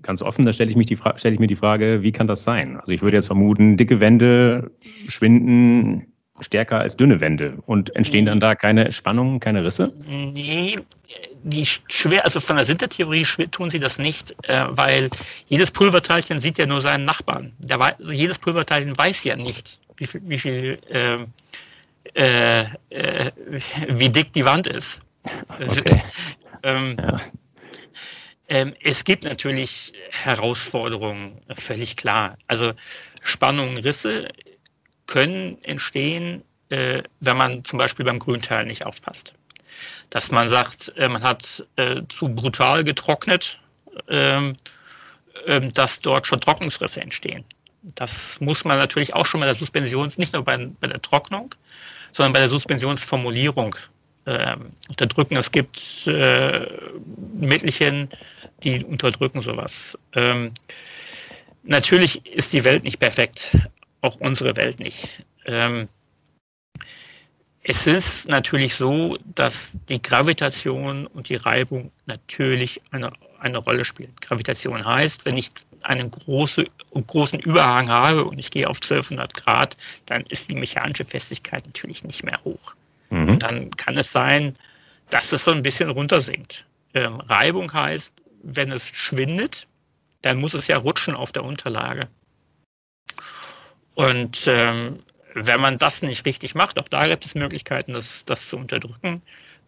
[0.02, 2.44] Ganz offen, da stelle ich, mich die stelle ich mir die Frage, wie kann das
[2.44, 2.78] sein?
[2.78, 4.72] Also ich würde jetzt vermuten, dicke Wände
[5.08, 9.94] schwinden stärker als dünne Wände und entstehen dann da keine Spannungen, keine Risse?
[10.08, 10.80] Nee,
[11.44, 15.10] die schwer, also von der Sintertheorie tun sie das nicht, äh, weil
[15.48, 17.54] jedes Pulverteilchen sieht ja nur seinen Nachbarn.
[17.60, 21.18] Der, also jedes Pulverteilchen weiß ja nicht, wie viel, wie, viel äh,
[22.16, 23.32] äh, äh
[23.90, 25.02] wie dick die Wand ist.
[25.60, 26.04] Okay.
[26.64, 27.22] ähm, ja.
[28.48, 32.38] ähm, es gibt natürlich Herausforderungen, völlig klar.
[32.48, 32.74] Also
[33.22, 34.30] Spannungen, Risse
[35.10, 39.34] können entstehen, äh, wenn man zum Beispiel beim Grünteil nicht aufpasst.
[40.12, 43.60] Dass man sagt, äh, man hat äh, zu brutal getrocknet,
[44.08, 44.56] ähm,
[45.48, 47.44] ähm, dass dort schon Trocknungsrisse entstehen.
[47.82, 51.56] Das muss man natürlich auch schon bei der Suspensions, nicht nur bei, bei der Trocknung,
[52.12, 53.76] sondern bei der Suspensionsformulierung
[54.28, 55.38] ähm, unterdrücken.
[55.38, 56.68] Es gibt äh,
[57.34, 58.10] Mittelchen,
[58.64, 59.98] die unterdrücken sowas.
[60.14, 60.52] Ähm,
[61.64, 63.58] natürlich ist die Welt nicht perfekt,
[64.02, 65.08] auch unsere Welt nicht.
[65.46, 65.88] Ähm,
[67.64, 74.14] es ist natürlich so, dass die Gravitation und die Reibung natürlich eine, eine Rolle spielen.
[74.22, 75.52] Gravitation heißt, wenn ich
[75.84, 81.06] einen große, großen Überhang habe und ich gehe auf 1200 Grad, dann ist die mechanische
[81.06, 82.74] Festigkeit natürlich nicht mehr hoch.
[83.10, 83.30] Mhm.
[83.30, 84.54] Und dann kann es sein,
[85.10, 86.66] dass es so ein bisschen runtersinkt.
[86.94, 89.68] Ähm, Reibung heißt, wenn es schwindet,
[90.22, 92.08] dann muss es ja rutschen auf der Unterlage.
[93.96, 95.00] Und ähm,
[95.34, 99.22] wenn man das nicht richtig macht, auch da gibt es Möglichkeiten, das, das zu unterdrücken,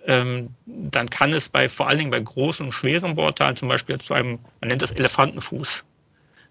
[0.07, 3.99] ähm, dann kann es bei vor allen Dingen bei großen und schweren Bordteilen zum Beispiel
[3.99, 5.84] zu einem, man nennt das Elefantenfuß,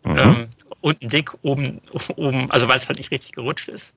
[0.05, 0.19] mhm.
[0.19, 0.49] ähm,
[0.81, 1.81] unten dick, oben,
[2.17, 3.95] oben, also weil es halt nicht richtig gerutscht ist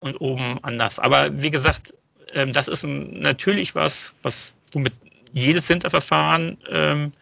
[0.00, 0.98] und oben anders.
[0.98, 1.94] Aber wie gesagt,
[2.32, 5.00] ähm, das ist ein, natürlich was, was womit
[5.32, 7.12] jedes Sinterverfahren ähm,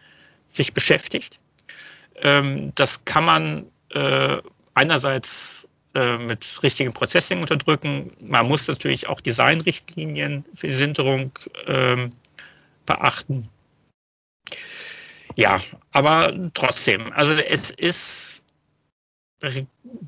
[0.47, 1.39] sich beschäftigt.
[2.21, 4.37] Ähm, das kann man äh,
[4.73, 8.11] einerseits äh, mit richtigem Processing unterdrücken.
[8.19, 11.31] Man muss natürlich auch Designrichtlinien für die Sinterung
[11.67, 12.11] ähm,
[12.85, 13.47] beachten.
[15.35, 15.59] Ja,
[15.91, 18.43] aber trotzdem, also es ist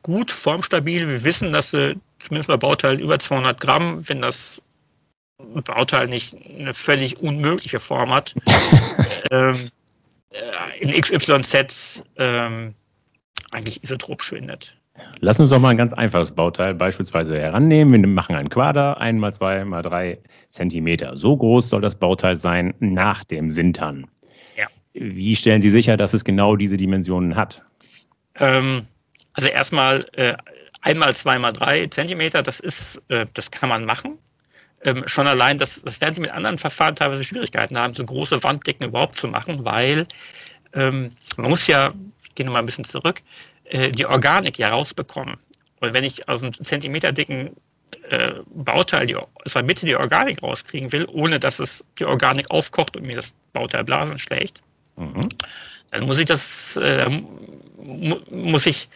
[0.02, 1.08] gut formstabil.
[1.08, 4.62] Wir wissen, dass wir zumindest bei Bauteilen über 200 Gramm, wenn das
[5.38, 8.36] Bauteil nicht eine völlig unmögliche Form hat,
[9.32, 9.70] ähm,
[10.32, 12.76] äh, in XYZ ähm,
[13.52, 14.78] eigentlich isotrop schwindet.
[15.20, 18.02] Lass uns doch mal ein ganz einfaches Bauteil beispielsweise herannehmen.
[18.02, 20.18] Wir machen einen Quader, 1 mal 2 mal 3
[20.50, 21.16] Zentimeter.
[21.16, 24.08] So groß soll das Bauteil sein nach dem Sintern.
[24.58, 24.68] Ja.
[24.94, 27.62] Wie stellen Sie sicher, dass es genau diese Dimensionen hat?
[28.36, 28.88] Ähm,
[29.34, 30.36] also erstmal äh,
[30.82, 34.18] einmal zwei mal drei Zentimeter, das ist, äh, das kann man machen.
[34.84, 38.44] Ähm, schon allein, das, das werden Sie mit anderen Verfahren teilweise Schwierigkeiten haben, so große
[38.44, 40.08] Wanddecken überhaupt zu machen, weil
[40.74, 43.22] ähm, man muss ja, ich gehe nochmal ein bisschen zurück,
[43.72, 45.38] äh, die Organik ja rausbekommen.
[45.80, 47.56] Und wenn ich aus einem Zentimeter dicken
[48.10, 52.50] äh, Bauteil die, aus der Mitte die Organik rauskriegen will, ohne dass es die Organik
[52.52, 54.62] aufkocht und mir das Bauteil Blasen schlägt,
[54.98, 55.30] mhm.
[55.92, 57.10] dann muss ich das, äh,
[57.78, 58.90] mu muss ich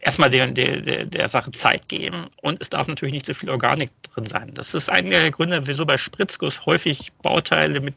[0.00, 3.90] erstmal der, der, der Sache Zeit geben und es darf natürlich nicht so viel Organik
[4.12, 4.50] drin sein.
[4.54, 7.94] Das ist einer der Gründe, wieso bei Spritzguss häufig Bauteile mit,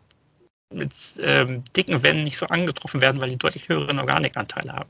[0.71, 4.89] mit ähm, dicken Wänden nicht so angetroffen werden, weil die deutlich höheren Organikanteile haben.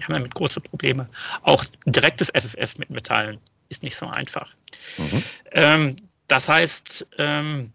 [0.00, 1.06] Die haben damit große Probleme.
[1.42, 4.48] Auch direktes FFF mit Metallen ist nicht so einfach.
[4.96, 5.22] Mhm.
[5.52, 5.96] Ähm,
[6.28, 7.72] das heißt, ähm,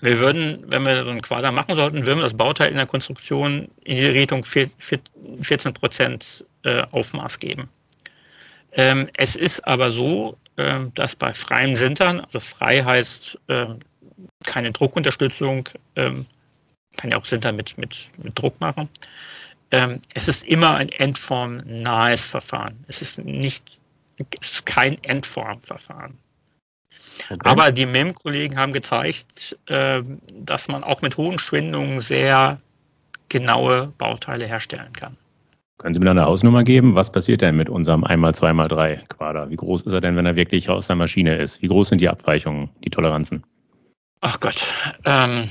[0.00, 2.86] wir würden, wenn wir so einen Quader machen sollten, würden wir das Bauteil in der
[2.86, 7.68] Konstruktion in die Richtung 14 Prozent äh, Aufmaß geben.
[8.72, 13.66] Ähm, es ist aber so, äh, dass bei freiem Sintern, also frei heißt äh,
[14.44, 16.26] keine Druckunterstützung, ähm,
[16.96, 18.88] kann ja auch Sintern mit, mit, mit Druck machen.
[19.70, 22.84] Ähm, es ist immer ein endformnahes Verfahren.
[22.86, 23.78] Es ist nicht,
[24.40, 26.16] es ist kein Endformverfahren.
[27.30, 27.38] Okay.
[27.44, 30.02] Aber die MEM-Kollegen haben gezeigt, äh,
[30.34, 32.60] dass man auch mit hohen Schwindungen sehr
[33.28, 35.16] genaue Bauteile herstellen kann.
[35.78, 36.94] Können Sie mir da eine Hausnummer geben?
[36.94, 39.48] Was passiert denn mit unserem 1x2x3 Quader?
[39.50, 41.62] Wie groß ist er denn, wenn er wirklich aus der Maschine ist?
[41.62, 43.44] Wie groß sind die Abweichungen, die Toleranzen?
[44.20, 44.66] Ach Gott,
[45.04, 45.48] ähm,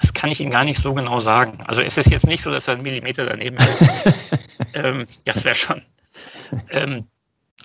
[0.00, 1.58] das kann ich Ihnen gar nicht so genau sagen.
[1.66, 3.82] Also es ist jetzt nicht so, dass er einen Millimeter daneben ist.
[4.74, 5.82] ähm, das wäre schon.
[6.70, 7.06] Ähm,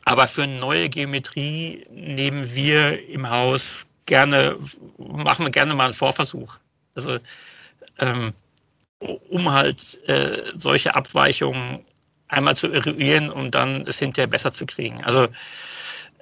[0.05, 4.57] aber für neue Geometrie nehmen wir im Haus gerne,
[4.97, 6.57] machen wir gerne mal einen Vorversuch.
[6.95, 7.19] Also
[7.99, 8.33] ähm,
[9.29, 11.85] um halt äh, solche Abweichungen
[12.27, 15.03] einmal zu eruieren und dann es hinterher besser zu kriegen.
[15.03, 15.27] Also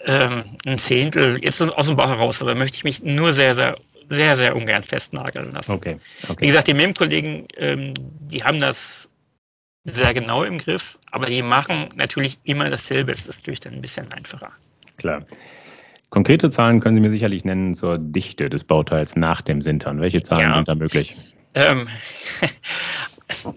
[0.06, 3.78] ähm, ein Zehntel, jetzt aus dem Bauch heraus, aber möchte ich mich nur sehr, sehr,
[4.10, 5.74] sehr, sehr ungern festnageln lassen.
[5.74, 5.98] Okay.
[6.28, 6.42] okay.
[6.42, 9.10] Wie gesagt, die MEM-Kollegen, ähm, die haben das
[9.86, 13.12] sehr genau im Griff, aber die machen natürlich immer dasselbe.
[13.12, 14.52] Es ist natürlich dann ein bisschen einfacher.
[14.98, 15.26] Klar.
[16.10, 20.02] Konkrete Zahlen können Sie mir sicherlich nennen zur Dichte des Bauteils nach dem Sintern.
[20.02, 20.54] Welche Zahlen ja.
[20.54, 21.16] sind da möglich?
[21.54, 21.88] Ähm,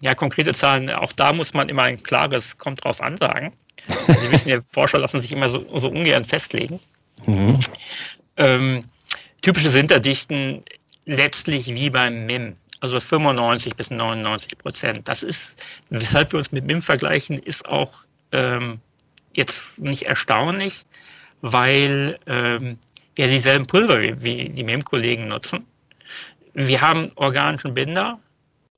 [0.00, 3.52] ja, konkrete Zahlen, auch da muss man immer ein klares kommt drauf an sagen.
[4.06, 6.80] Sie wissen ja, Forscher lassen sich immer so, so ungern festlegen.
[7.26, 7.58] Mhm.
[8.36, 8.84] Ähm,
[9.42, 10.62] typische Sinterdichten
[11.06, 15.08] letztlich wie beim MIM, also 95 bis 99 Prozent.
[15.08, 17.92] Das ist, weshalb wir uns mit MIM vergleichen, ist auch
[18.32, 18.80] ähm,
[19.34, 20.84] jetzt nicht erstaunlich,
[21.40, 22.78] weil ähm,
[23.14, 25.66] wir dieselben Pulver wie, wie die MIM-Kollegen nutzen.
[26.54, 28.18] Wir haben organischen Binder,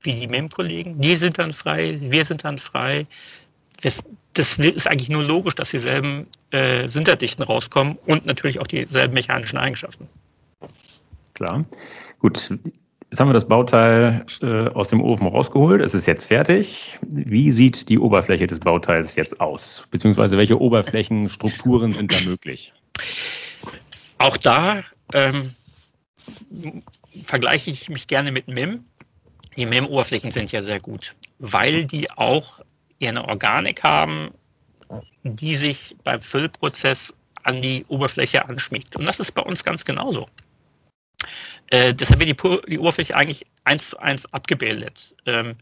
[0.03, 0.99] wie die MEM-Kollegen.
[0.99, 3.07] Die sind dann frei, wir sind dann frei.
[3.81, 9.13] Das, das ist eigentlich nur logisch, dass dieselben äh, Sinterdichten rauskommen und natürlich auch dieselben
[9.13, 10.07] mechanischen Eigenschaften.
[11.33, 11.65] Klar.
[12.19, 12.51] Gut,
[13.13, 15.83] Jetzt haben wir das Bauteil äh, aus dem Ofen rausgeholt.
[15.83, 16.97] Es ist jetzt fertig.
[17.03, 19.83] Wie sieht die Oberfläche des Bauteils jetzt aus?
[19.91, 22.73] Beziehungsweise welche Oberflächenstrukturen sind da möglich?
[24.17, 25.53] Auch da ähm,
[27.23, 28.83] vergleiche ich mich gerne mit MIM.
[29.57, 32.61] Die MIM-Oberflächen sind ja sehr gut, weil die auch
[32.99, 34.31] eine Organik haben,
[35.21, 38.95] die sich beim Füllprozess an die Oberfläche anschmiegt.
[38.95, 40.27] Und das ist bei uns ganz genauso.
[41.67, 45.15] Äh, deshalb wird die, die, Oberfläche eigentlich eins zu eins abgebildet.
[45.25, 45.55] Ähm,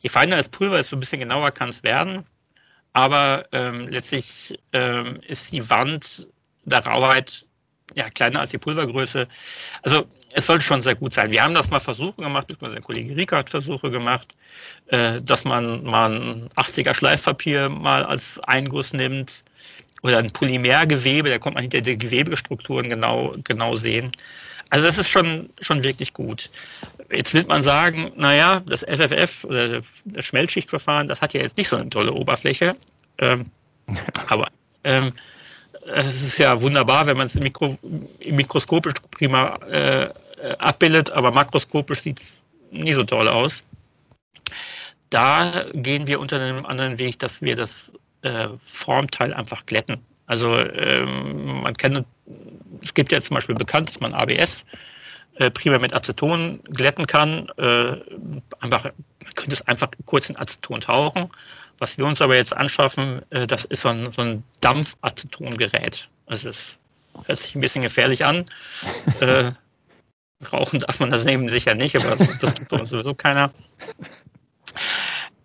[0.00, 2.24] je feiner das Pulver ist, so ein bisschen genauer kann es werden.
[2.92, 6.26] Aber ähm, letztlich ähm, ist die Wand
[6.64, 7.46] der Rauheit
[7.94, 9.28] ja, kleiner als die Pulvergröße.
[9.82, 11.30] Also es sollte schon sehr gut sein.
[11.30, 14.34] Wir haben das mal Versuche gemacht, beziehungsweise der Kollege Rieker hat Versuche gemacht,
[14.86, 19.44] äh, dass man mal ein 80er Schleifpapier mal als Einguss nimmt
[20.02, 24.10] oder ein Polymergewebe, da kommt man hinter die Gewebestrukturen genau, genau sehen.
[24.72, 26.48] Also das ist schon, schon wirklich gut.
[27.10, 31.68] Jetzt will man sagen, naja, das FFF oder das Schmelzschichtverfahren, das hat ja jetzt nicht
[31.68, 32.74] so eine tolle Oberfläche.
[33.18, 33.50] Ähm,
[34.28, 34.48] aber
[34.84, 35.12] ähm,
[35.94, 37.76] es ist ja wunderbar, wenn man es Mikro,
[38.24, 40.08] mikroskopisch prima äh,
[40.58, 43.62] abbildet, aber makroskopisch sieht es nie so toll aus.
[45.10, 49.98] Da gehen wir unter einem anderen Weg, dass wir das äh, Formteil einfach glätten.
[50.32, 52.06] Also ähm, man kennt,
[52.80, 54.64] es gibt ja zum Beispiel bekannt, dass man ABS
[55.36, 57.50] äh, primär mit Aceton glätten kann.
[57.58, 57.96] Äh,
[58.60, 61.28] einfach, man könnte es einfach kurz in Aceton tauchen.
[61.80, 66.08] Was wir uns aber jetzt anschaffen, äh, das ist so ein, so ein Dampfacetongerät.
[66.24, 66.78] Also das
[67.26, 68.46] hört sich ein bisschen gefährlich an.
[69.20, 69.50] äh,
[70.50, 73.52] rauchen darf man das neben sich ja nicht, aber das, das tut uns sowieso keiner.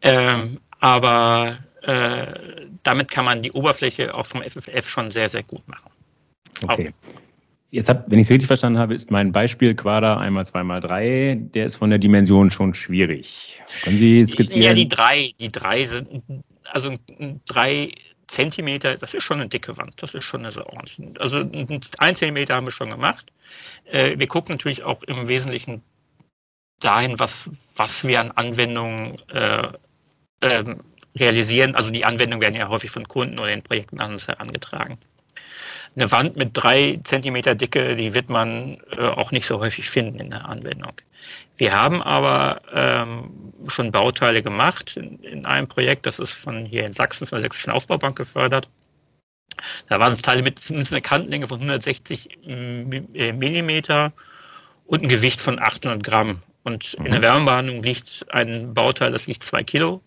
[0.01, 1.57] Ähm, aber
[2.83, 5.89] damit kann man die Oberfläche auch vom FFF schon sehr, sehr gut machen.
[6.63, 6.93] Okay.
[7.69, 10.79] Jetzt hab, wenn ich es richtig verstanden habe, ist mein Beispiel Quader einmal zwei mal
[10.79, 13.61] drei, der ist von der Dimension schon schwierig.
[13.83, 14.63] Können Sie skizzieren?
[14.63, 16.07] Ja, die drei, die drei sind,
[16.71, 16.93] also
[17.45, 17.91] drei
[18.27, 21.13] Zentimeter, das ist schon eine dicke Wand, das ist schon eine sehr ordentliche.
[21.19, 23.31] Also ein Zentimeter haben wir schon gemacht.
[23.85, 25.81] Äh, wir gucken natürlich auch im Wesentlichen
[26.79, 29.67] dahin, was, was wir an Anwendungen äh,
[30.41, 30.79] ähm,
[31.17, 31.75] realisieren.
[31.75, 34.97] Also die Anwendungen werden ja häufig von Kunden oder den Projekten an uns herangetragen.
[35.95, 40.19] Eine Wand mit drei Zentimeter Dicke, die wird man äh, auch nicht so häufig finden
[40.19, 40.93] in der Anwendung.
[41.57, 43.31] Wir haben aber ähm,
[43.67, 47.43] schon Bauteile gemacht in, in, einem Projekt, das ist von hier in Sachsen, von der
[47.43, 48.69] Sächsischen Aufbaubank gefördert.
[49.89, 54.13] Da waren es Teile mit einer Kantenlänge von 160 äh, Millimeter
[54.85, 56.43] und ein Gewicht von 800 Gramm.
[56.63, 57.23] Und in der mhm.
[57.23, 60.01] Wärmebehandlung liegt ein Bauteil, das liegt zwei Kilo.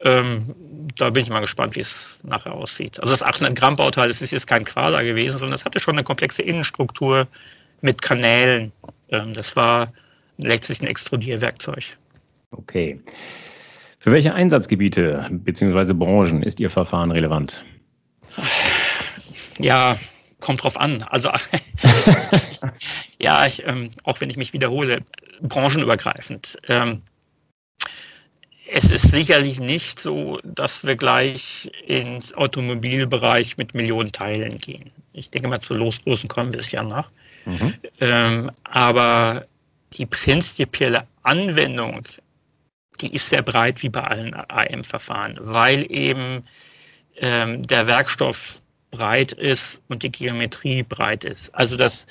[0.00, 0.54] Ähm,
[0.96, 3.00] da bin ich mal gespannt, wie es nachher aussieht.
[3.00, 5.94] Also das 800 Gramm Bauteil, das ist jetzt kein Quader gewesen, sondern es hatte schon
[5.94, 7.26] eine komplexe Innenstruktur
[7.80, 8.72] mit Kanälen.
[9.10, 9.92] Ähm, das war
[10.38, 11.96] letztlich ein Extrudierwerkzeug.
[12.52, 13.00] Okay.
[13.98, 15.92] Für welche Einsatzgebiete bzw.
[15.92, 17.64] Branchen ist Ihr Verfahren relevant?
[19.58, 19.98] Ja,
[20.40, 21.02] kommt drauf an.
[21.10, 21.30] Also
[23.18, 25.02] ja, ich, ähm, auch wenn ich mich wiederhole,
[25.42, 26.56] branchenübergreifend.
[26.68, 27.02] Ähm,
[28.70, 34.90] es ist sicherlich nicht so, dass wir gleich ins Automobilbereich mit Millionen Teilen gehen.
[35.12, 37.10] Ich denke mal, zu Losgrößen kommen wir sicher nach.
[37.46, 37.74] Mhm.
[38.00, 39.46] Ähm, aber
[39.94, 42.02] die prinzipielle Anwendung,
[43.00, 46.44] die ist sehr breit wie bei allen AM-Verfahren, weil eben
[47.16, 51.54] ähm, der Werkstoff breit ist und die Geometrie breit ist.
[51.54, 52.06] Also das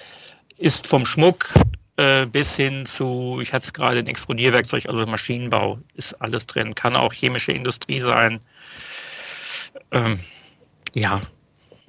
[0.58, 1.54] ist vom Schmuck
[1.98, 6.76] äh, bis hin zu, ich hatte es gerade, ein Extrudierwerkzeug, also Maschinenbau ist alles drin,
[6.76, 8.40] kann auch chemische Industrie sein.
[9.92, 10.20] Ähm,
[10.94, 11.22] ja.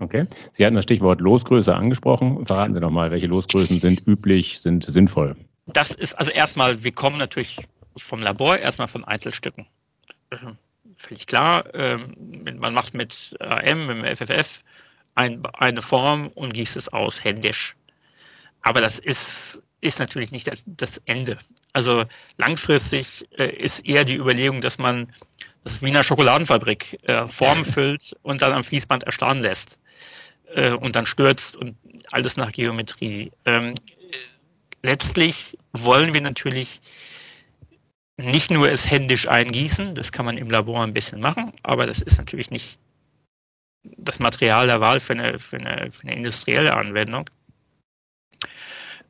[0.01, 0.27] Okay.
[0.53, 2.47] Sie hatten das Stichwort Losgröße angesprochen.
[2.47, 5.37] Verraten Sie doch mal, welche Losgrößen sind üblich, sind sinnvoll?
[5.67, 7.59] Das ist also erstmal, wir kommen natürlich
[7.97, 9.67] vom Labor, erstmal von Einzelstücken.
[10.31, 10.57] Ähm,
[10.95, 11.65] völlig klar.
[11.75, 12.15] Ähm,
[12.59, 14.63] man macht mit AM, mit dem FFF
[15.17, 17.77] ein, eine Form und gießt es aus, händisch.
[18.63, 21.39] Aber das ist ist natürlich nicht das, das Ende.
[21.73, 22.05] Also
[22.37, 25.13] langfristig äh, ist eher die Überlegung, dass man
[25.65, 29.79] das Wiener Schokoladenfabrik äh, Formen füllt und dann am Fließband erstarren lässt
[30.55, 31.77] äh, und dann stürzt und
[32.11, 33.31] alles nach Geometrie.
[33.45, 33.75] Ähm,
[34.83, 36.81] letztlich wollen wir natürlich
[38.17, 42.01] nicht nur es händisch eingießen, das kann man im Labor ein bisschen machen, aber das
[42.01, 42.81] ist natürlich nicht
[43.97, 47.31] das Material der Wahl für eine, für eine, für eine industrielle Anwendung.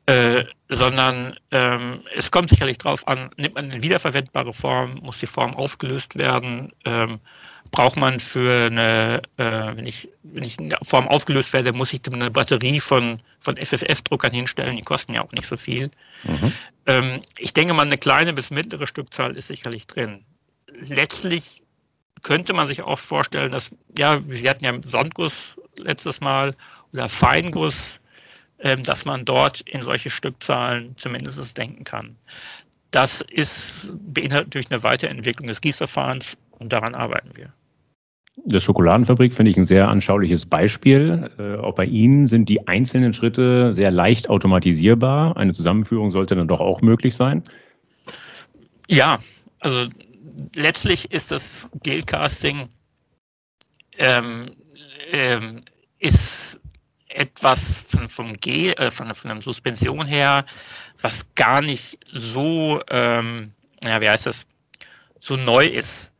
[0.09, 5.27] Äh, sondern ähm, es kommt sicherlich darauf an, nimmt man eine wiederverwendbare Form, muss die
[5.27, 7.19] Form aufgelöst werden, ähm,
[7.69, 12.01] braucht man für eine, äh, wenn, ich, wenn ich eine Form aufgelöst werde, muss ich
[12.11, 15.91] eine Batterie von, von FFF-Druckern hinstellen, die kosten ja auch nicht so viel.
[16.23, 16.53] Mhm.
[16.87, 20.25] Ähm, ich denke mal, eine kleine bis mittlere Stückzahl ist sicherlich drin.
[20.87, 21.61] Letztlich
[22.23, 26.55] könnte man sich auch vorstellen, dass, ja, Sie hatten ja Sandguss letztes Mal
[26.93, 27.99] oder Feinguss,
[28.83, 32.15] dass man dort in solche Stückzahlen zumindest denken kann.
[32.91, 37.53] Das ist, beinhaltet natürlich eine Weiterentwicklung des Gießverfahrens und daran arbeiten wir.
[38.45, 41.29] Der Schokoladenfabrik finde ich ein sehr anschauliches Beispiel.
[41.37, 45.35] Äh, auch bei Ihnen sind die einzelnen Schritte sehr leicht automatisierbar.
[45.37, 47.43] Eine Zusammenführung sollte dann doch auch möglich sein.
[48.87, 49.19] Ja,
[49.59, 49.87] also
[50.55, 52.69] letztlich ist das Geldcasting
[53.97, 54.51] ähm,
[55.11, 55.63] ähm,
[55.99, 56.61] ist
[57.09, 60.45] etwas von, vom G, äh, von, von der Suspension her,
[61.01, 63.51] was gar nicht so, ähm,
[63.83, 64.45] ja, wie heißt das,
[65.19, 66.11] so neu ist.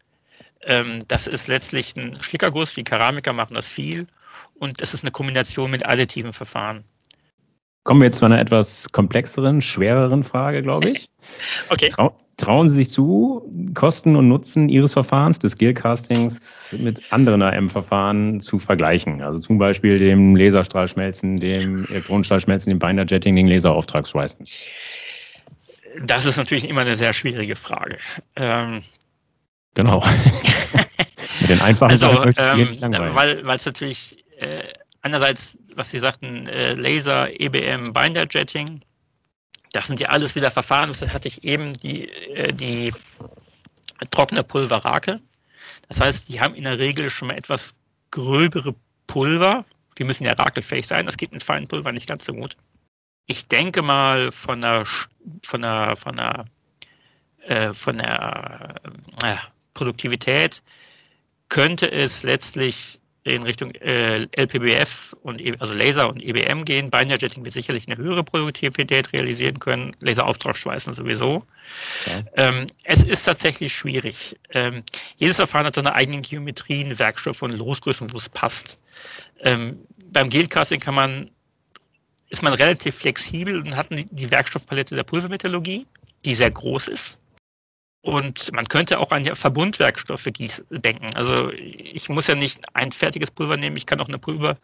[0.64, 4.08] Ähm, das ist letztlich ein Schlickerguss, die Keramiker machen das viel
[4.56, 6.84] und es ist eine Kombination mit additiven Verfahren.
[7.84, 11.10] Kommen wir jetzt zu einer etwas komplexeren, schwereren Frage, glaube ich.
[11.70, 11.90] okay.
[11.90, 18.40] Trau trauen Sie sich zu, Kosten und Nutzen Ihres Verfahrens, des Gearcastings, mit anderen AM-Verfahren
[18.40, 19.22] zu vergleichen?
[19.22, 24.46] Also zum Beispiel dem Laserstrahlschmelzen, dem Elektronenstrahlschmelzen, dem Binder-Jetting, dem Laserauftragsschweißen.
[26.04, 27.98] Das ist natürlich immer eine sehr schwierige Frage.
[28.36, 28.84] Ähm,
[29.74, 30.04] genau.
[31.42, 33.46] mit den einfachen also, Sachen möchte ich ähm, nicht langweilen.
[33.46, 34.64] Weil es natürlich äh,
[35.02, 38.80] einerseits, was Sie sagten, äh, Laser, EBM, Binder-Jetting,
[39.72, 40.90] das sind ja alles wieder Verfahren.
[40.90, 42.94] Das hatte ich eben die, äh, die
[44.12, 45.20] trockene Pulverrake.
[45.88, 47.74] Das heißt, die haben in der Regel schon mal etwas
[48.12, 48.76] gröbere
[49.08, 49.66] Pulver.
[49.98, 51.06] Die müssen ja rakelfähig sein.
[51.06, 52.56] Das geht mit feinen Pulver nicht ganz so gut.
[53.26, 54.86] Ich denke mal von der,
[55.44, 56.46] von der, von der,
[57.46, 58.76] äh, von der
[59.24, 59.36] äh,
[59.74, 60.64] Produktivität
[61.50, 62.99] könnte es letztlich
[63.36, 66.90] in Richtung äh, LPBF und e, also Laser und EBM gehen.
[66.90, 71.44] Binary Jetting wird sicherlich eine höhere Produktivität realisieren können, Laserauftragsschweißen sowieso.
[72.06, 72.24] Okay.
[72.36, 74.36] Ähm, es ist tatsächlich schwierig.
[74.52, 74.84] Ähm,
[75.18, 78.80] jedes Verfahren hat seine eigenen Geometrien, Werkstoffe und Losgrößen, wo es passt.
[79.42, 79.80] Ähm,
[80.12, 81.30] beim Gelcasting kann man
[82.30, 85.86] ist man relativ flexibel und hat die Werkstoffpalette der Pulvermetallurgie,
[86.26, 87.18] die sehr groß ist.
[88.02, 90.30] Und man könnte auch an Verbundwerkstoffe
[90.70, 91.10] denken.
[91.16, 94.58] Also ich muss ja nicht ein fertiges Pulver nehmen, ich kann auch eine Pulver,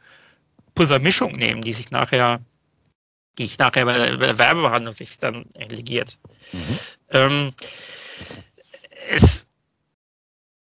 [0.73, 2.39] Pulvermischung nehmen, die sich nachher,
[3.37, 6.17] die ich nachher bei der Werbebehandlung sich dann legiert.
[6.53, 6.79] Mhm.
[7.09, 7.53] Ähm,
[9.09, 9.45] es,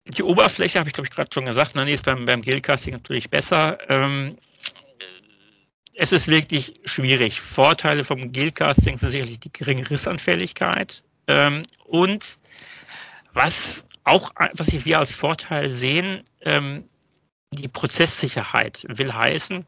[0.05, 2.95] die Oberfläche, habe ich glaube ich gerade schon gesagt, ne, die ist beim, beim Gearcasting
[2.95, 3.79] natürlich besser.
[3.89, 4.39] Ähm,
[5.95, 7.41] es ist wirklich schwierig.
[7.41, 12.39] Vorteile vom Gearcasting sind sicherlich die geringe Rissanfälligkeit ähm, und
[13.33, 16.85] was auch, was wir als Vorteil sehen, ähm,
[17.53, 19.65] die Prozesssicherheit will heißen,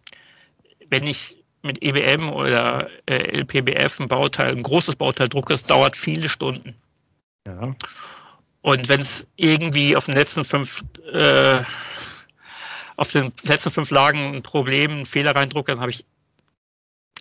[0.88, 5.96] wenn ich mit EBM oder äh, LPBF ein Bauteil, ein großes Bauteil drucke, es dauert
[5.96, 6.74] viele Stunden.
[7.46, 7.74] Ja.
[8.62, 11.62] Und wenn es irgendwie auf den letzten fünf äh,
[12.96, 16.04] auf den letzten fünf Lagen ein Problem, einen Fehler reindrucke, dann habe ich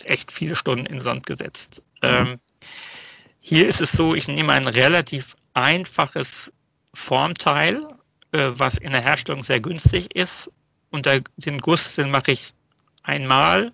[0.04, 1.82] echt viele Stunden in Sand gesetzt.
[2.02, 2.08] Mhm.
[2.08, 2.40] Ähm,
[3.40, 6.52] hier ist es so, ich nehme ein relativ einfaches
[6.94, 7.86] Formteil,
[8.32, 10.50] äh, was in der Herstellung sehr günstig ist.
[10.90, 12.52] Und der, den Guss, den mache ich
[13.02, 13.72] einmal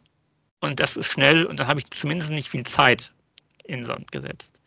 [0.60, 3.12] und das ist schnell und dann habe ich zumindest nicht viel Zeit
[3.64, 4.60] in Sand gesetzt.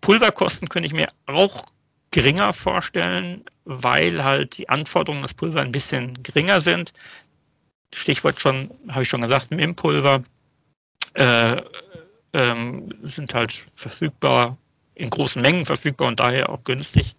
[0.00, 1.66] Pulverkosten könnte ich mir auch
[2.10, 6.92] geringer vorstellen, weil halt die Anforderungen des Pulver ein bisschen geringer sind.
[7.92, 10.22] Stichwort schon, habe ich schon gesagt, MIM-Pulver
[11.14, 11.62] äh,
[12.32, 14.56] ähm, sind halt verfügbar
[15.00, 17.16] in großen Mengen verfügbar und daher auch günstig.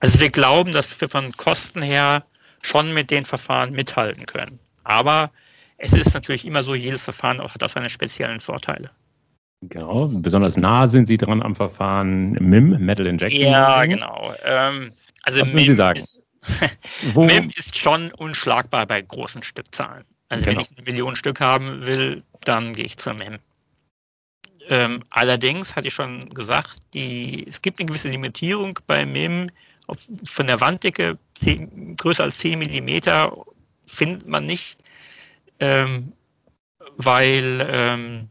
[0.00, 2.24] Also wir glauben, dass wir von Kosten her
[2.62, 4.58] schon mit den Verfahren mithalten können.
[4.84, 5.30] Aber
[5.78, 8.90] es ist natürlich immer so, jedes Verfahren hat auch seine speziellen Vorteile.
[9.62, 13.48] Genau, besonders nah sind Sie dran am Verfahren MIM, Metal Injection.
[13.48, 14.34] Ja, genau.
[14.44, 14.92] Ähm,
[15.22, 16.00] also Was MIM Sie sagen?
[16.00, 16.22] Ist,
[17.14, 20.04] MIM ist schon unschlagbar bei großen Stückzahlen.
[20.28, 20.56] Also genau.
[20.56, 23.38] wenn ich eine Million Stück haben will, dann gehe ich zur MIM.
[24.68, 29.50] Ähm, allerdings hatte ich schon gesagt, die, es gibt eine gewisse Limitierung bei MIM
[30.24, 33.00] von der Wanddicke 10, größer als 10 mm
[33.86, 34.78] findet man nicht,
[35.58, 36.12] ähm,
[36.96, 38.28] weil, ähm,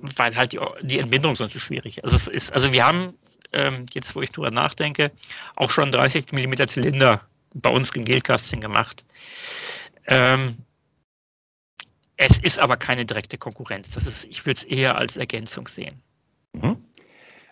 [0.00, 2.02] weil halt die, die Entbindung sonst so schwierig.
[2.02, 3.14] Also, es ist, also wir haben
[3.52, 5.10] ähm, jetzt, wo ich drüber nachdenke,
[5.56, 7.20] auch schon 30 mm Zylinder
[7.54, 9.04] bei uns im Gelcasting gemacht.
[10.06, 10.56] Ähm,
[12.18, 13.92] es ist aber keine direkte Konkurrenz.
[13.92, 16.02] Das ist, ich würde es eher als Ergänzung sehen.
[16.52, 16.76] Mhm.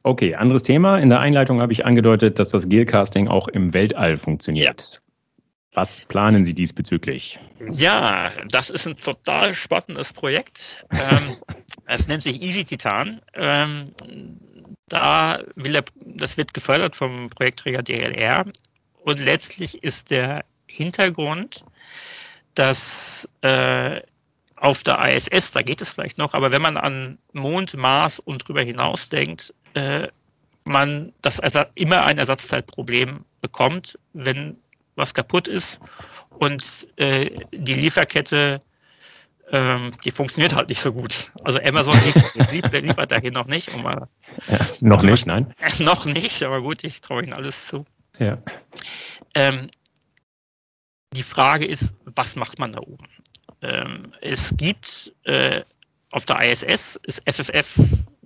[0.03, 0.99] Okay, anderes Thema.
[0.99, 4.93] In der Einleitung habe ich angedeutet, dass das Gearcasting auch im Weltall funktioniert.
[4.93, 5.01] Ja.
[5.73, 7.39] Was planen Sie diesbezüglich?
[7.71, 10.85] Ja, das ist ein total spannendes Projekt.
[10.91, 11.37] ähm,
[11.87, 13.21] es nennt sich Easy Titan.
[13.35, 13.93] Ähm,
[14.89, 18.47] da will er, das wird gefördert vom Projektträger DLR.
[19.03, 21.65] Und letztlich ist der Hintergrund,
[22.55, 24.01] dass äh,
[24.57, 28.45] auf der ISS, da geht es vielleicht noch, aber wenn man an Mond, Mars und
[28.45, 30.09] darüber hinaus denkt, äh,
[30.65, 31.41] man das
[31.75, 34.57] immer ein Ersatzteilproblem bekommt, wenn
[34.97, 35.81] was kaputt ist
[36.39, 38.61] und äh, die Lieferkette,
[39.53, 41.31] ähm, die funktioniert halt nicht so gut.
[41.45, 43.73] Also Amazon liefert, liefert dahin noch nicht.
[43.75, 44.09] Um mal,
[44.49, 45.55] ja, noch aber, nicht, nein.
[45.61, 47.85] Äh, noch nicht, aber gut, ich traue Ihnen alles zu.
[48.19, 48.39] Ja.
[49.35, 49.71] Ähm,
[51.13, 53.07] die Frage ist, was macht man da oben?
[53.63, 55.63] Ähm, es gibt äh,
[56.11, 57.79] auf der ISS, ist FFF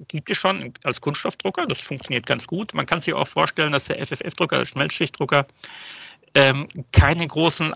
[0.09, 2.74] gibt es schon als Kunststoffdrucker, das funktioniert ganz gut.
[2.74, 5.47] Man kann sich auch vorstellen, dass der FFF-Drucker, der Schmelzschichtdrucker,
[6.35, 7.72] ähm, keine großen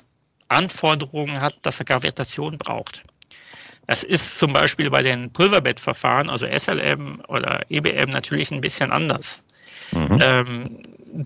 [0.49, 3.03] Anforderungen hat, dass er Gravitation braucht.
[3.87, 9.45] Das ist zum Beispiel bei den Pulverbettverfahren, also SLM oder EBM, natürlich ein bisschen anders.
[9.93, 10.19] Mhm.
[10.21, 11.25] Ähm,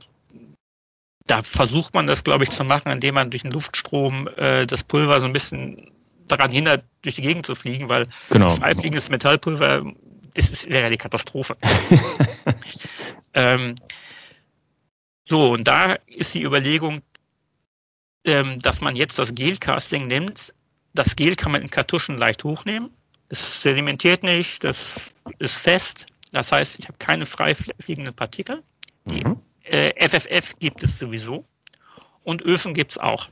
[1.26, 4.83] da versucht man das, glaube ich, zu machen, indem man durch den Luftstrom äh, das
[4.83, 5.91] Pulver so ein bisschen
[6.29, 8.49] daran hindert, durch die Gegend zu fliegen, weil genau.
[8.51, 9.85] freifliegendes Metallpulver,
[10.35, 11.57] das ist, wäre die Katastrophe.
[13.35, 13.74] ähm,
[15.24, 17.03] so, und da ist die Überlegung,
[18.24, 20.55] ähm, dass man jetzt das Gelcasting nimmt.
[20.95, 22.91] Das Gel kann man in Kartuschen leicht hochnehmen.
[23.29, 24.95] Es sedimentiert nicht, das
[25.39, 26.07] ist fest.
[26.33, 28.62] Das heißt, ich habe keine frei fliegenden Partikel.
[29.05, 29.41] Die mhm.
[29.64, 31.45] äh, FFF gibt es sowieso
[32.24, 33.29] und Öfen gibt es auch.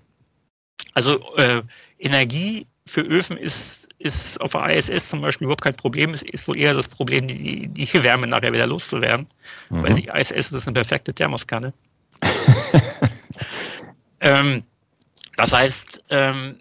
[0.95, 1.63] Also äh,
[1.99, 6.11] Energie für Öfen ist, ist auf der ISS zum Beispiel überhaupt kein Problem.
[6.11, 9.27] Es ist wohl eher das Problem, die, die Wärme nachher wieder loszuwerden.
[9.71, 9.83] Mhm.
[9.83, 11.73] Weil die ISS ist eine perfekte Thermoskanne.
[14.21, 14.63] ähm,
[15.37, 16.61] das heißt, ähm,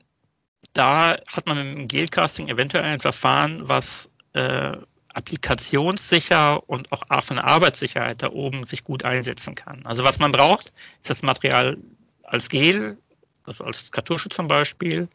[0.74, 4.76] da hat man mit dem Gelcasting eventuell ein Verfahren, was äh,
[5.14, 9.86] applikationssicher und auch von der Arbeitssicherheit da oben sich gut einsetzen kann.
[9.86, 11.78] Also was man braucht, ist das Material
[12.24, 12.98] als Gel,
[13.46, 15.08] also als Kartusche zum Beispiel,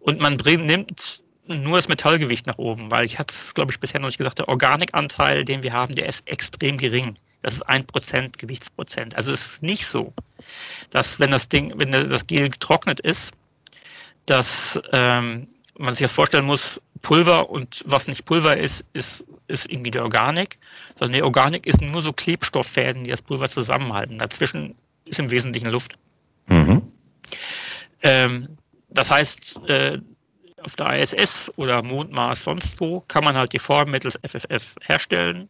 [0.00, 4.00] und man nimmt nur das Metallgewicht nach oben, weil ich hatte es, glaube ich, bisher
[4.00, 7.14] noch nicht gesagt, der Organikanteil, den wir haben, der ist extrem gering.
[7.42, 9.16] Das ist ein Prozent Gewichtsprozent.
[9.16, 10.12] Also es ist nicht so,
[10.90, 13.32] dass wenn das Ding, wenn das Gel getrocknet ist,
[14.26, 15.48] dass ähm,
[15.78, 19.98] man sich das vorstellen muss, Pulver und was nicht Pulver ist, ist, ist irgendwie die
[19.98, 20.58] Organik,
[20.98, 24.18] sondern die Organik ist nur so Klebstofffäden, die das Pulver zusammenhalten.
[24.18, 24.74] Dazwischen
[25.06, 25.96] ist im Wesentlichen Luft.
[26.46, 26.82] Mhm.
[28.02, 28.58] Ähm,
[28.90, 29.98] das heißt, äh,
[30.62, 34.76] auf der ISS oder Mond, Mars, sonst wo kann man halt die Form mittels FFF
[34.82, 35.48] herstellen,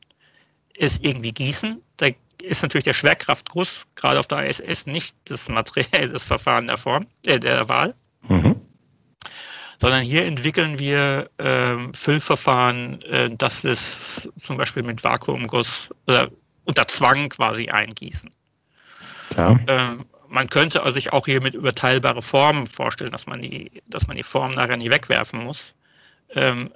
[0.78, 1.82] es irgendwie gießen.
[1.96, 2.08] Da
[2.42, 7.06] ist natürlich der Schwerkraftguss gerade auf der ISS nicht das Material, das Verfahren der Form,
[7.26, 7.94] äh, der Wahl.
[8.28, 8.60] Mhm
[9.80, 16.30] sondern hier entwickeln wir ähm, Füllverfahren, äh, dass wir es zum Beispiel mit Vakuumguss oder
[16.64, 18.30] unter Zwang quasi eingießen.
[19.36, 19.58] Ja.
[19.66, 24.16] Ähm, man könnte sich auch hier mit überteilbare Formen vorstellen, dass man die, dass man
[24.16, 25.74] die Form nachher nicht wegwerfen muss.
[26.34, 26.72] Ähm,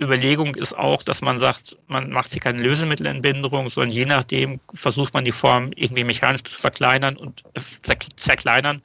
[0.00, 5.14] Überlegung ist auch, dass man sagt, man macht hier keine Lösemittelentbindung, sondern je nachdem versucht
[5.14, 8.82] man die Form irgendwie mechanisch zu verkleinern und äh, zerkleinern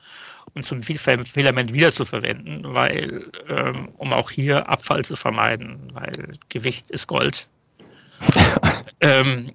[0.54, 7.08] und zum Filament wiederzuverwenden, weil, ähm, um auch hier Abfall zu vermeiden, weil Gewicht ist
[7.08, 7.48] Gold.
[9.02, 9.48] ähm,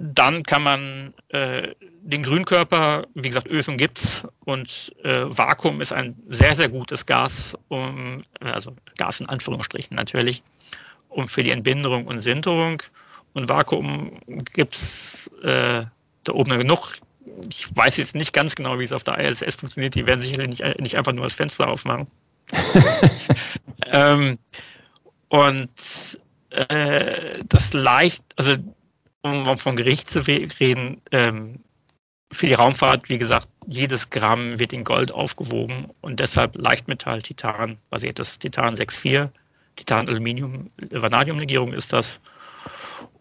[0.00, 6.16] dann kann man äh, den Grünkörper, wie gesagt, Öfen gibt's und äh, Vakuum ist ein
[6.28, 10.42] sehr, sehr gutes Gas, um, also Gas in Anführungsstrichen natürlich,
[11.08, 12.82] um für die Entbinderung und Sinterung.
[13.34, 14.20] Und Vakuum
[14.52, 15.84] gibt's äh,
[16.24, 16.96] da oben genug
[17.48, 19.94] ich weiß jetzt nicht ganz genau, wie es auf der ISS funktioniert.
[19.94, 22.06] Die werden sicherlich nicht, nicht einfach nur das Fenster aufmachen.
[23.86, 24.38] ähm,
[25.28, 25.70] und
[26.50, 28.56] äh, das leicht, also
[29.32, 31.60] um vom Gericht zu reden, ähm,
[32.32, 37.78] für die Raumfahrt, wie gesagt, jedes Gramm wird in Gold aufgewogen und deshalb Leichtmetall, Titan,
[37.90, 39.30] basiertes Titan 6,4,
[39.76, 42.20] Titan, Aluminium, Vanadiumlegierung ist das.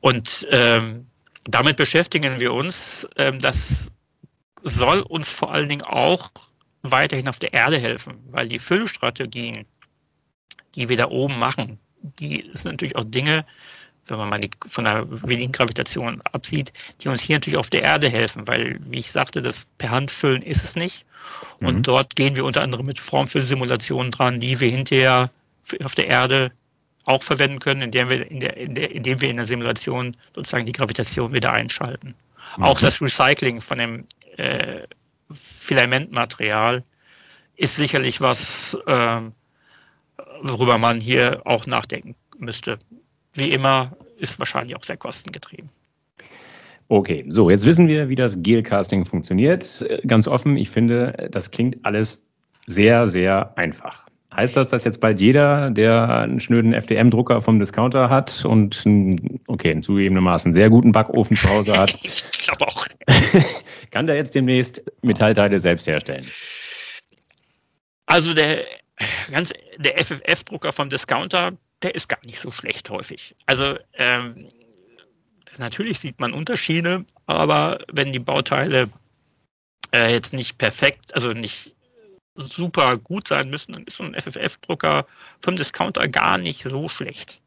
[0.02, 1.06] Und ähm,
[1.46, 3.08] damit beschäftigen wir uns.
[3.16, 3.92] Ähm, das
[4.64, 6.30] soll uns vor allen Dingen auch
[6.82, 9.66] weiterhin auf der Erde helfen, weil die Füllstrategien,
[10.76, 13.46] die wir da oben machen, die sind natürlich auch Dinge,
[14.10, 17.84] wenn man mal die, von der wenigen Gravitation absieht, die uns hier natürlich auf der
[17.84, 21.06] Erde helfen, weil, wie ich sagte, das per Hand füllen ist es nicht.
[21.62, 21.84] Und mhm.
[21.84, 25.30] dort gehen wir unter anderem mit Formfüllsimulationen dran, die wir hinterher
[25.84, 26.52] auf der Erde
[27.06, 30.66] auch verwenden können, indem wir in der, in der, indem wir in der Simulation sozusagen
[30.66, 32.14] die Gravitation wieder einschalten.
[32.58, 32.64] Mhm.
[32.64, 34.06] Auch das Recycling von dem
[34.38, 34.82] äh,
[35.32, 36.84] Filamentmaterial
[37.56, 39.22] ist sicherlich was, äh,
[40.42, 42.78] worüber man hier auch nachdenken müsste.
[43.38, 45.70] Wie immer ist wahrscheinlich auch sehr kostengetrieben.
[46.90, 49.86] Okay, so, jetzt wissen wir, wie das Gelcasting funktioniert.
[50.08, 52.24] Ganz offen, ich finde, das klingt alles
[52.66, 54.06] sehr, sehr einfach.
[54.34, 59.40] Heißt das, dass jetzt bald jeder, der einen schnöden FDM-Drucker vom Discounter hat und einen,
[59.48, 62.88] okay, einen zugegebenermaßen sehr guten Backofen zu Hause hat, ich glaube auch,
[63.92, 66.26] kann der jetzt demnächst Metallteile selbst herstellen?
[68.06, 68.64] Also der
[69.32, 71.54] ganz der FFF-Drucker vom Discounter,
[71.84, 73.36] der ist gar nicht so schlecht häufig.
[73.46, 74.48] Also ähm,
[75.58, 78.90] natürlich sieht man Unterschiede, aber wenn die Bauteile
[79.94, 81.76] äh, jetzt nicht perfekt, also nicht
[82.36, 85.06] super gut sein müssen, dann ist so ein FFF-Drucker
[85.42, 87.42] vom Discounter gar nicht so schlecht.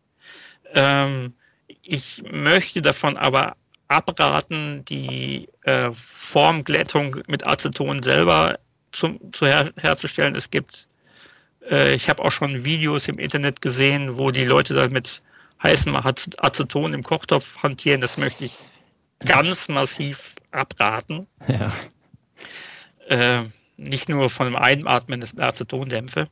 [0.73, 1.35] Ähm,
[1.83, 3.57] ich möchte davon aber
[3.89, 8.59] abraten, die äh, Formglättung mit Aceton selber
[8.93, 10.35] zum, zu her herzustellen.
[10.35, 10.89] Es gibt
[11.69, 15.23] ich habe auch schon Videos im Internet gesehen, wo die Leute da mit
[15.63, 18.01] heißem Aceton im Kochtopf hantieren.
[18.01, 18.57] Das möchte ich
[19.25, 21.27] ganz massiv abraten.
[21.49, 21.73] Ja.
[23.09, 23.45] Äh,
[23.77, 26.29] nicht nur von dem Einatmen des Acetondämpfe.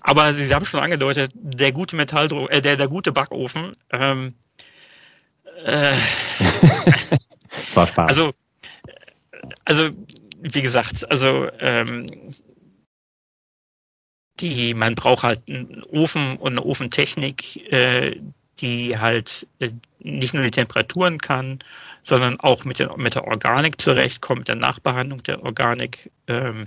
[0.00, 3.76] Aber Sie haben schon angedeutet, der gute Metalldruck, äh, der, der gute Backofen.
[3.90, 4.34] Ähm,
[5.64, 5.96] äh,
[7.64, 8.08] das war Spaß.
[8.08, 8.32] Also,
[9.64, 9.90] also
[10.40, 12.06] wie gesagt, also ähm,
[14.40, 18.16] die, man braucht halt einen Ofen und eine Ofentechnik, äh,
[18.60, 19.70] die halt äh,
[20.00, 21.58] nicht nur die Temperaturen kann,
[22.02, 26.10] sondern auch mit, den, mit der Organik zurechtkommt, mit der Nachbehandlung der Organik.
[26.26, 26.66] Ähm,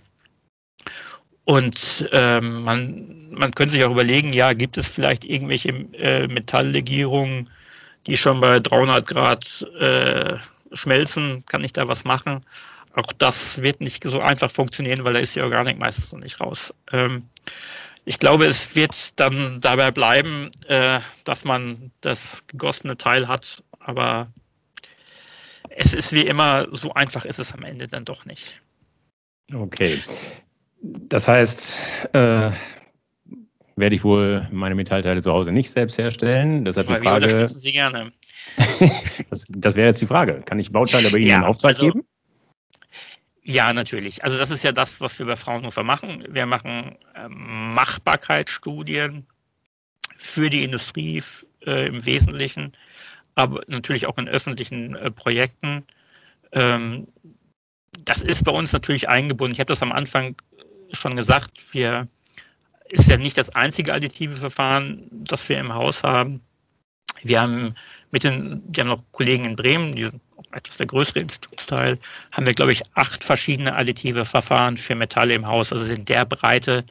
[1.45, 7.49] und ähm, man, man könnte sich auch überlegen, ja, gibt es vielleicht irgendwelche äh, Metalllegierungen,
[8.07, 10.38] die schon bei 300 Grad äh,
[10.74, 11.45] schmelzen?
[11.45, 12.43] Kann ich da was machen?
[12.95, 16.39] Auch das wird nicht so einfach funktionieren, weil da ist die Organik meistens noch nicht
[16.41, 16.74] raus.
[16.91, 17.24] Ähm,
[18.05, 24.31] ich glaube, es wird dann dabei bleiben, äh, dass man das gegossene Teil hat, aber
[25.69, 28.59] es ist wie immer, so einfach ist es am Ende dann doch nicht.
[29.53, 29.99] Okay.
[30.81, 31.77] Das heißt,
[32.13, 32.51] äh,
[33.75, 36.63] werde ich wohl meine Metallteile zu Hause nicht selbst herstellen.
[36.63, 37.45] Deshalb die Frage.
[37.45, 38.11] Sie gerne.
[39.29, 40.41] das, das wäre jetzt die Frage.
[40.45, 42.05] Kann ich Bauteile bei Ihnen ja, in Auftrag also, geben?
[43.47, 44.23] Ja, natürlich.
[44.23, 46.25] Also das ist ja das, was wir bei Fraunhofer machen.
[46.27, 49.27] Wir machen äh, Machbarkeitsstudien
[50.17, 51.21] für die Industrie
[51.63, 52.71] äh, im Wesentlichen,
[53.35, 55.85] aber natürlich auch in öffentlichen äh, Projekten.
[56.53, 57.07] Ähm,
[58.03, 59.53] das ist bei uns natürlich eingebunden.
[59.53, 60.35] Ich habe das am Anfang
[60.93, 61.71] schon gesagt.
[61.71, 62.07] Wir
[62.85, 66.41] ist ja nicht das einzige additive Verfahren, das wir im Haus haben.
[67.21, 67.75] Wir haben
[68.12, 71.99] mit den, wir haben noch Kollegen in Bremen, die sind etwas der größere Institutsteil,
[72.32, 75.74] haben wir, glaube ich, acht verschiedene additive Verfahren für Metalle im Haus.
[75.74, 76.86] Also in der Breite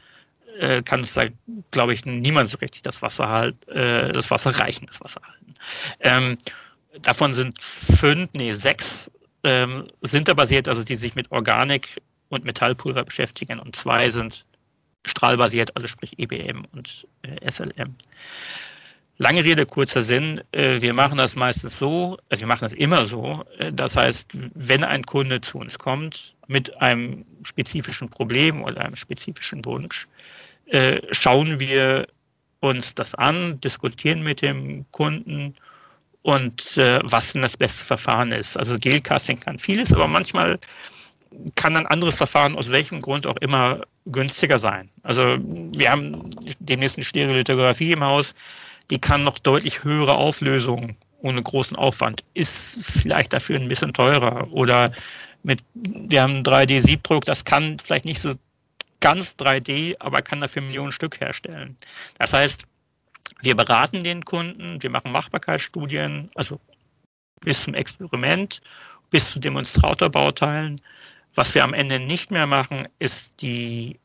[0.58, 1.26] äh, kann es da,
[1.70, 5.54] glaube ich, niemand so richtig das Wasser halt, äh, das Wasser reichen, das Wasser halten.
[6.00, 6.38] Ähm,
[7.02, 9.10] davon sind fünf, nee, sechs
[9.44, 14.44] ähm, sinterbasiert, also die sich mit Organik und Metallpulver beschäftigen und zwei sind
[15.06, 17.94] strahlbasiert, also sprich EBM und äh, SLM.
[19.18, 20.40] Lange Rede, kurzer Sinn.
[20.50, 23.44] Äh, wir machen das meistens so, also wir machen das immer so.
[23.58, 28.96] Äh, das heißt, wenn ein Kunde zu uns kommt mit einem spezifischen Problem oder einem
[28.96, 30.06] spezifischen Wunsch,
[31.10, 32.06] schauen wir
[32.60, 35.54] uns das an, diskutieren mit dem Kunden
[36.22, 38.56] und was denn das beste Verfahren ist.
[38.56, 40.58] Also Gelcasting kann vieles, aber manchmal
[41.54, 44.88] kann ein anderes Verfahren aus welchem Grund auch immer günstiger sein.
[45.02, 48.34] Also wir haben demnächst eine Stereolithografie im Haus
[48.90, 54.46] die kann noch deutlich höhere Auflösungen ohne großen Aufwand, ist vielleicht dafür ein bisschen teurer.
[54.52, 54.92] Oder
[55.42, 58.34] mit, wir haben 3D-Siebdruck, das kann vielleicht nicht so
[59.00, 61.76] ganz 3D, aber kann dafür Millionen Stück herstellen.
[62.18, 62.64] Das heißt,
[63.40, 66.60] wir beraten den Kunden, wir machen Machbarkeitsstudien, also
[67.40, 68.60] bis zum Experiment,
[69.10, 70.80] bis zu Demonstratorbauteilen.
[71.34, 73.98] Was wir am Ende nicht mehr machen, ist die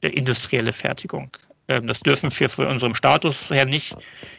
[0.00, 1.30] industrielle Fertigung.
[1.68, 3.96] Ähm, das dürfen wir für unserem Status her nicht.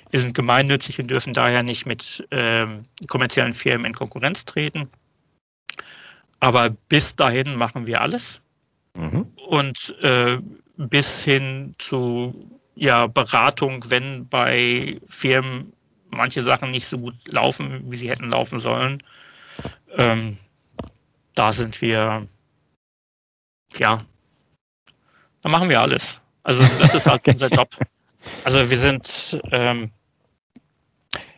[0.10, 4.90] Wir sind gemeinnützig und dürfen daher nicht mit ähm, kommerziellen Firmen in Konkurrenz treten.
[6.40, 8.42] Aber bis dahin machen wir alles.
[8.96, 9.28] Mhm.
[9.48, 10.40] Und äh,
[10.78, 15.74] bis hin zu ja, Beratung, wenn bei Firmen
[16.10, 19.04] manche Sachen nicht so gut laufen, wie sie hätten laufen sollen.
[19.98, 20.38] Ähm,
[21.36, 22.28] da sind wir,
[23.78, 24.06] ja,
[25.42, 26.22] da machen wir alles.
[26.50, 27.70] Also das ist halt unser Job.
[28.44, 29.92] Also wir sind ähm,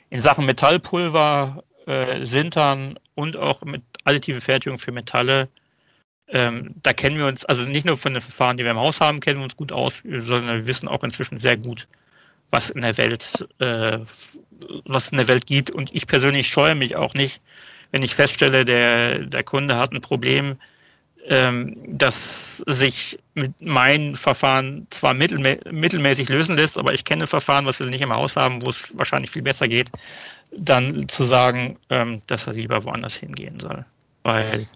[0.09, 5.49] in Sachen Metallpulver, äh, Sintern und auch mit additive Fertigung für Metalle.
[6.29, 9.01] Ähm, da kennen wir uns, also nicht nur von den Verfahren, die wir im Haus
[9.01, 11.89] haben, kennen wir uns gut aus, sondern wir wissen auch inzwischen sehr gut,
[12.49, 13.99] was in der Welt, äh,
[14.85, 15.71] was in der Welt gibt.
[15.71, 17.41] Und ich persönlich scheue mich auch nicht,
[17.91, 20.55] wenn ich feststelle, der, der Kunde hat ein Problem,
[21.27, 27.65] ähm, das sich mit meinen Verfahren zwar mittelmä mittelmäßig lösen lässt, aber ich kenne Verfahren,
[27.65, 29.91] was wir nicht im Haus haben, wo es wahrscheinlich viel besser geht,
[30.57, 33.85] dann zu sagen, ähm, dass er lieber woanders hingehen soll.
[34.23, 34.67] Weil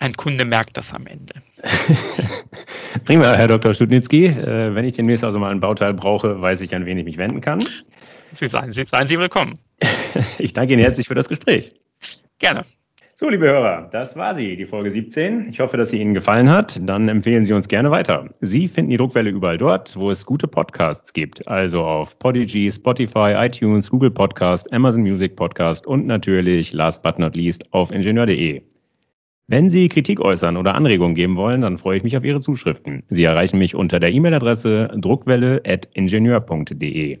[0.00, 1.34] ein Kunde merkt das am Ende.
[3.04, 3.72] Prima, Herr Dr.
[3.72, 4.26] Studnitzki.
[4.26, 7.18] Äh, wenn ich demnächst also mal ein Bauteil brauche, weiß ich, an wen ich mich
[7.18, 7.60] wenden kann.
[8.32, 9.58] Sie seien, Sie, seien Sie willkommen.
[10.38, 11.72] ich danke Ihnen herzlich für das Gespräch.
[12.38, 12.64] Gerne.
[13.22, 15.46] So, liebe Hörer, das war sie, die Folge 17.
[15.48, 16.80] Ich hoffe, dass sie Ihnen gefallen hat.
[16.82, 18.28] Dann empfehlen Sie uns gerne weiter.
[18.40, 21.46] Sie finden die Druckwelle überall dort, wo es gute Podcasts gibt.
[21.46, 27.36] Also auf Podigy, Spotify, iTunes, Google Podcast, Amazon Music Podcast und natürlich, last but not
[27.36, 28.60] least, auf ingenieur.de.
[29.46, 33.04] Wenn Sie Kritik äußern oder Anregungen geben wollen, dann freue ich mich auf Ihre Zuschriften.
[33.08, 37.20] Sie erreichen mich unter der E-Mail-Adresse druckwelle.ingenieur.de.